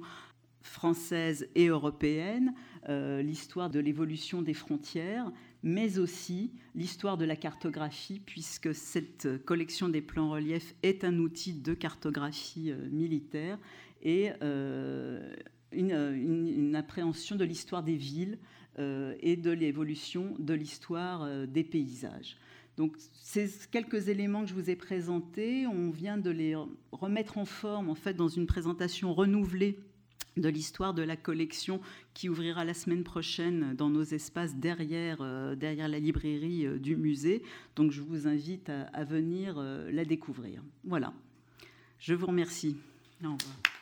françaises 0.61 1.47
et 1.55 1.67
européennes, 1.67 2.53
euh, 2.89 3.21
l'histoire 3.21 3.69
de 3.69 3.79
l'évolution 3.79 4.41
des 4.41 4.53
frontières, 4.53 5.31
mais 5.63 5.97
aussi 5.97 6.51
l'histoire 6.75 7.17
de 7.17 7.23
la 7.23 7.37
cartographie, 7.37 8.19
puisque 8.19 8.75
cette 8.75 9.45
collection 9.45 9.87
des 9.87 10.01
plans 10.01 10.31
reliefs 10.31 10.75
est 10.83 11.05
un 11.05 11.17
outil 11.19 11.53
de 11.53 11.73
cartographie 11.73 12.71
euh, 12.71 12.89
militaire 12.89 13.57
et 14.03 14.31
une, 15.77 16.75
appréhension 16.75 17.35
de 17.35 17.43
l'histoire 17.43 17.83
des 17.83 17.95
villes 17.95 18.37
euh, 18.79 19.15
et 19.21 19.35
de 19.35 19.51
l'évolution 19.51 20.35
de 20.39 20.53
l'histoire 20.53 21.23
euh, 21.23 21.45
des 21.45 21.63
paysages. 21.63 22.37
Donc, 22.77 22.95
ces 23.13 23.49
quelques 23.71 24.07
éléments 24.07 24.43
que 24.43 24.49
je 24.49 24.53
vous 24.53 24.69
ai 24.69 24.75
présentés, 24.75 25.65
on 25.65 25.89
vient 25.89 26.17
de 26.17 26.29
les 26.29 26.55
remettre 26.91 27.39
en 27.39 27.45
forme, 27.45 27.89
en 27.89 27.95
fait, 27.95 28.13
dans 28.13 28.27
une 28.27 28.45
présentation 28.45 29.13
renouvelée 29.13 29.79
de 30.35 30.49
l'histoire 30.49 30.93
de 30.93 31.01
la 31.01 31.15
collection 31.15 31.81
qui 32.13 32.29
ouvrira 32.29 32.63
la 32.63 32.75
semaine 32.75 33.03
prochaine 33.03 33.73
dans 33.75 33.89
nos 33.89 34.03
espaces 34.03 34.55
derrière, 34.55 35.17
euh, 35.21 35.55
derrière 35.55 35.87
la 35.87 35.97
librairie 35.97 36.67
du 36.79 36.95
musée. 36.95 37.41
Donc, 37.75 37.91
je 37.91 38.01
vous 38.01 38.27
invite 38.27 38.69
à, 38.69 38.83
à 38.93 39.03
venir 39.03 39.57
la 39.57 40.05
découvrir. 40.05 40.61
Voilà. 40.83 41.13
Je 41.97 42.13
vous 42.13 42.27
remercie. 42.27 42.77
Au 43.23 43.31
revoir. 43.31 43.76